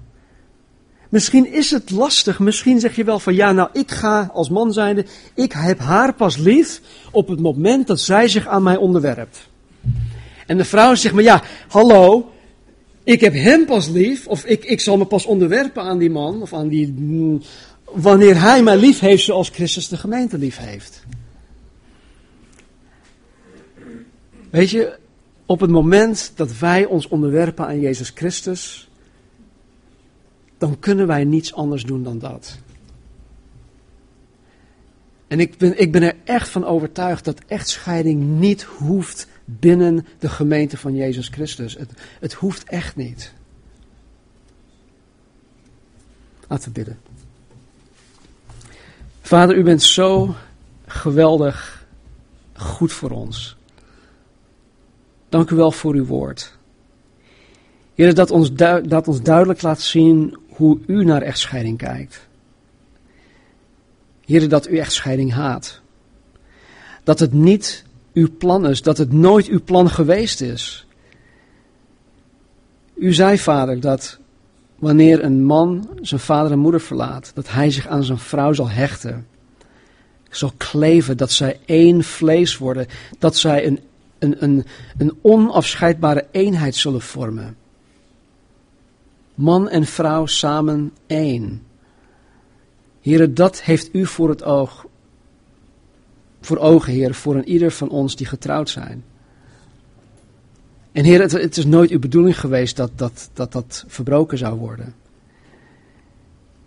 Misschien 1.10 1.54
is 1.54 1.72
het 1.72 1.92
lastig, 1.92 2.40
misschien 2.40 2.80
zeg 2.80 2.96
je 2.96 3.04
wel 3.04 3.20
van 3.20 3.36
ja, 3.36 3.52
nou 3.52 3.70
ik 3.74 3.92
ga 3.92 4.30
als 4.34 4.50
man 4.50 4.74
zijnde, 4.74 5.06
ik 5.34 5.52
heb 5.52 5.80
haar 5.80 6.14
pas 6.14 6.38
lief 6.38 6.82
op 7.12 7.28
het 7.28 7.40
moment 7.40 7.88
dat 7.88 8.00
zij 8.00 8.28
zich 8.28 8.48
aan 8.48 8.64
mij 8.64 8.76
onderwerpt. 8.76 9.48
En 10.46 10.58
de 10.58 10.66
vrouw 10.66 10.96
zegt 10.96 11.14
maar 11.14 11.24
ja, 11.24 11.44
hallo, 11.68 12.32
ik 13.04 13.22
heb 13.22 13.34
hem 13.34 13.66
pas 13.66 13.88
lief, 13.88 14.28
of 14.28 14.46
ik, 14.46 14.66
ik 14.66 14.80
zal 14.80 14.98
me 14.98 15.06
pas 15.06 15.26
onderwerpen 15.26 15.84
aan 15.84 15.98
die 15.98 16.10
man, 16.10 16.42
of 16.42 16.54
aan 16.54 16.68
die, 16.68 16.96
wanneer 17.84 18.42
hij 18.42 18.64
mij 18.64 18.78
lief 18.78 19.00
heeft 19.00 19.24
zoals 19.24 19.50
Christus 19.50 19.88
de 19.88 19.98
gemeente 19.98 20.38
lief 20.38 20.58
heeft. 20.58 21.04
Weet 24.50 24.70
je, 24.70 24.98
op 25.46 25.60
het 25.60 25.70
moment 25.70 26.32
dat 26.36 26.58
wij 26.58 26.86
ons 26.86 27.08
onderwerpen 27.08 27.66
aan 27.66 27.80
Jezus 27.80 28.12
Christus, 28.16 28.89
dan 30.60 30.80
kunnen 30.80 31.08
wij 31.08 31.24
niets 31.24 31.54
anders 31.54 31.84
doen 31.84 32.04
dan 32.04 32.20
dat. 32.20 32.58
En 35.28 35.40
ik 35.40 35.58
ben, 35.58 35.80
ik 35.80 35.92
ben 35.92 36.04
er 36.04 36.16
echt 36.24 36.50
van 36.50 36.66
overtuigd 36.66 37.26
dat 37.26 37.42
echtscheiding 37.48 38.40
niet 38.40 38.64
hoeft 38.64 39.28
binnen 39.46 40.06
de 40.20 40.30
gemeente 40.30 40.78
van 40.78 40.96
Jezus 40.96 41.28
Christus. 41.28 41.78
Het, 41.78 41.92
het 42.20 42.34
hoeft 42.34 42.64
echt 42.64 42.96
niet. 42.96 43.34
Laten 46.48 46.66
we 46.68 46.72
bidden. 46.72 47.00
Vader, 49.22 49.56
u 49.56 49.64
bent 49.64 49.82
zo 49.82 50.36
geweldig 50.86 51.86
goed 52.54 52.92
voor 52.92 53.12
ons. 53.12 53.58
Dank 55.30 55.50
u 55.50 55.56
wel 55.56 55.72
voor 55.72 55.94
uw 55.94 56.06
woord. 56.06 56.58
Heer, 57.96 58.14
dat 58.14 58.32
ons, 58.32 58.54
dat 58.84 59.08
ons 59.08 59.22
duidelijk 59.22 59.62
laat 59.62 59.82
zien 59.82 60.38
hoe 60.60 60.80
u 60.88 61.04
naar 61.04 61.22
echtscheiding 61.22 61.78
kijkt. 61.78 62.28
Heer, 64.26 64.50
dat 64.50 64.70
u 64.70 64.78
echtscheiding 64.78 65.34
haat. 65.34 65.82
Dat 67.04 67.20
het 67.20 67.34
niet 67.34 67.84
uw 68.14 68.38
plan 68.38 68.68
is, 68.68 68.82
dat 68.82 68.98
het 68.98 69.12
nooit 69.12 69.48
uw 69.48 69.64
plan 69.64 69.90
geweest 69.90 70.42
is. 70.42 70.88
U 72.96 73.14
zei, 73.14 73.38
vader, 73.38 73.80
dat 73.80 74.20
wanneer 74.76 75.24
een 75.24 75.44
man 75.44 75.90
zijn 76.02 76.20
vader 76.20 76.52
en 76.52 76.60
moeder 76.60 76.82
verlaat, 76.82 77.32
dat 77.34 77.50
hij 77.50 77.72
zich 77.72 77.88
aan 77.88 78.04
zijn 78.04 78.20
vrouw 78.20 78.54
zal 78.54 78.70
hechten, 78.70 79.28
zal 80.30 80.52
kleven, 80.58 81.18
dat 81.18 81.32
zij 81.32 81.60
één 81.66 82.04
vlees 82.04 82.58
worden, 82.58 82.88
dat 83.20 83.38
zij 83.38 83.66
een, 83.66 83.80
een, 84.20 84.44
een, 84.44 84.66
een 84.98 85.18
onafscheidbare 85.22 86.28
eenheid 86.32 86.76
zullen 86.76 87.02
vormen. 87.02 87.59
Man 89.40 89.70
en 89.70 89.86
vrouw 89.86 90.26
samen 90.26 90.94
één. 91.08 91.62
Heren, 93.02 93.34
dat 93.34 93.62
heeft 93.62 93.90
u 93.92 94.06
voor 94.06 94.30
het 94.30 94.44
oog, 94.44 94.86
voor 96.42 96.58
ogen, 96.58 96.94
Heer, 96.94 97.14
voor 97.14 97.36
een 97.36 97.50
ieder 97.50 97.72
van 97.72 97.90
ons 97.90 98.16
die 98.16 98.28
getrouwd 98.28 98.70
zijn. 98.70 99.04
En 100.92 101.04
Heer, 101.04 101.22
het, 101.22 101.58
is 101.58 101.66
nooit 101.66 101.90
uw 101.90 102.00
bedoeling 102.00 102.40
geweest 102.40 102.76
dat 102.76 102.92
dat, 102.96 103.30
dat 103.34 103.52
dat 103.52 103.86
verbroken 103.88 104.38
zou 104.38 104.58
worden. 104.60 104.96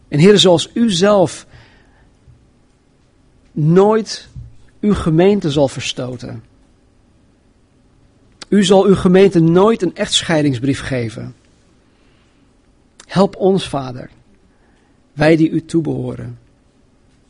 En 0.08 0.18
Heer, 0.18 0.38
zoals 0.38 0.70
u 0.74 0.90
zelf 0.90 1.46
nooit 3.52 4.28
uw 4.80 4.94
gemeente 4.94 5.50
zal 5.50 5.68
verstoten. 5.68 6.42
U 8.48 8.64
zal 8.64 8.84
uw 8.84 8.96
gemeente 8.96 9.40
nooit 9.40 9.82
een 9.82 9.94
echtscheidingsbrief 9.94 10.80
geven. 10.80 11.34
Help 13.12 13.36
ons, 13.36 13.68
Vader. 13.68 14.10
Wij 15.12 15.36
die 15.36 15.50
u 15.50 15.64
toebehoren. 15.64 16.38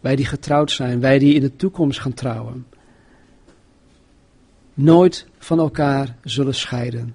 Wij 0.00 0.16
die 0.16 0.26
getrouwd 0.26 0.70
zijn. 0.70 1.00
Wij 1.00 1.18
die 1.18 1.34
in 1.34 1.40
de 1.40 1.56
toekomst 1.56 2.00
gaan 2.00 2.14
trouwen. 2.14 2.66
Nooit 4.74 5.26
van 5.38 5.58
elkaar 5.58 6.16
zullen 6.24 6.54
scheiden. 6.54 7.14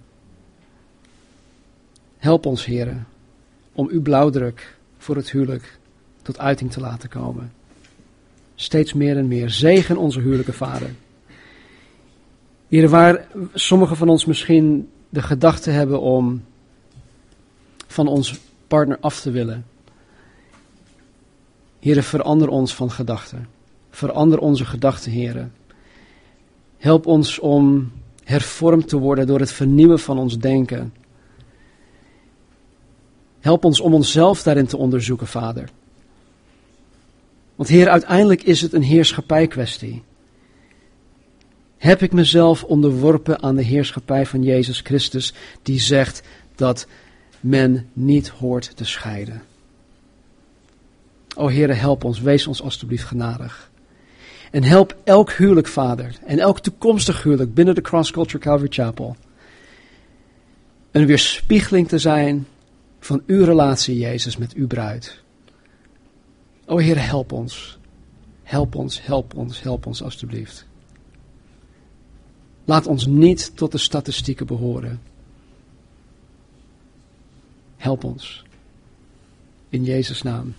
Help 2.18 2.46
ons, 2.46 2.66
heren, 2.66 3.08
om 3.74 3.88
uw 3.90 4.02
blauwdruk 4.02 4.78
voor 4.98 5.16
het 5.16 5.32
huwelijk 5.32 5.80
tot 6.22 6.40
uiting 6.40 6.72
te 6.72 6.80
laten 6.80 7.10
komen. 7.10 7.54
Steeds 8.56 8.94
meer 8.94 9.18
en 9.18 9.28
meer. 9.28 9.50
Zegen 9.50 9.98
onze 9.98 10.20
huwelijke 10.20 10.54
vader. 10.54 10.96
Heren, 12.68 12.90
waar 12.90 13.28
sommigen 13.54 13.98
van 13.98 14.10
ons 14.10 14.26
misschien 14.26 14.90
de 15.10 15.22
gedachte 15.22 15.70
hebben 15.70 16.02
om 16.02 16.44
van 17.88 18.08
ons 18.08 18.46
partner 18.68 18.98
af 19.00 19.22
te 19.22 19.32
willen. 19.32 19.66
Heren, 21.80 22.04
verander 22.04 22.50
ons 22.50 22.76
van 22.76 22.92
gedachten. 22.92 23.48
Verander 23.90 24.40
onze 24.40 24.66
gedachten, 24.66 25.12
heren. 25.12 25.54
Help 26.78 27.06
ons 27.06 27.40
om 27.40 27.92
hervormd 28.24 28.88
te 28.88 28.98
worden 28.98 29.28
door 29.28 29.40
het 29.40 29.52
vernieuwen 29.52 30.00
van 30.00 30.18
ons 30.18 30.38
denken. 30.38 30.94
Help 33.40 33.66
ons 33.66 33.80
om 33.80 33.94
onszelf 33.94 34.44
daarin 34.44 34.66
te 34.68 34.78
onderzoeken, 34.78 35.28
Vader. 35.28 35.70
Want 37.56 37.70
Heer, 37.70 37.90
uiteindelijk 37.90 38.44
is 38.44 38.62
het 38.62 38.74
een 38.74 38.82
heerschappijkwestie. 38.82 40.04
Heb 41.78 42.02
ik 42.02 42.14
mezelf 42.14 42.64
onderworpen 42.64 43.42
aan 43.44 43.56
de 43.56 43.64
heerschappij 43.64 44.26
van 44.26 44.44
Jezus 44.44 44.80
Christus, 44.80 45.34
die 45.62 45.80
zegt 45.80 46.22
dat 46.56 46.88
men 47.50 47.90
niet 47.94 48.28
hoort 48.28 48.76
te 48.76 48.86
scheiden. 48.86 49.42
O 51.36 51.50
Heere, 51.50 51.74
help 51.74 52.04
ons, 52.04 52.20
wees 52.20 52.48
ons 52.48 52.62
alstublieft 52.62 53.04
genadig. 53.04 53.72
En 54.52 54.64
help 54.64 54.98
elk 55.04 55.32
huwelijk, 55.32 55.68
Vader, 55.68 56.16
en 56.26 56.40
elk 56.40 56.60
toekomstig 56.60 57.24
huwelijk 57.24 57.54
binnen 57.54 57.76
de 57.76 57.82
Cross 57.82 58.12
Culture 58.12 58.44
Calvary 58.44 58.72
Chapel. 58.72 59.16
Een 60.92 61.06
weerspiegeling 61.06 61.88
te 61.88 62.00
zijn 62.00 62.48
van 63.00 63.24
uw 63.28 63.44
relatie, 63.44 63.98
Jezus, 63.98 64.38
met 64.38 64.54
uw 64.54 64.68
bruid. 64.68 65.22
O 66.66 66.78
Heer, 66.78 67.08
help 67.08 67.32
ons. 67.32 67.78
Help 68.44 68.76
ons, 68.76 69.06
help 69.06 69.36
ons, 69.36 69.62
help 69.62 69.86
ons 69.86 70.04
alstublieft. 70.04 70.66
Laat 72.66 72.88
ons 72.88 73.06
niet 73.06 73.52
tot 73.56 73.72
de 73.72 73.78
statistieken 73.78 74.46
behoren. 74.46 75.02
Help 77.78 78.04
ons. 78.04 78.44
In 79.70 79.84
Jezus' 79.84 80.24
naam. 80.24 80.54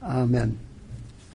Amen. 0.00 0.69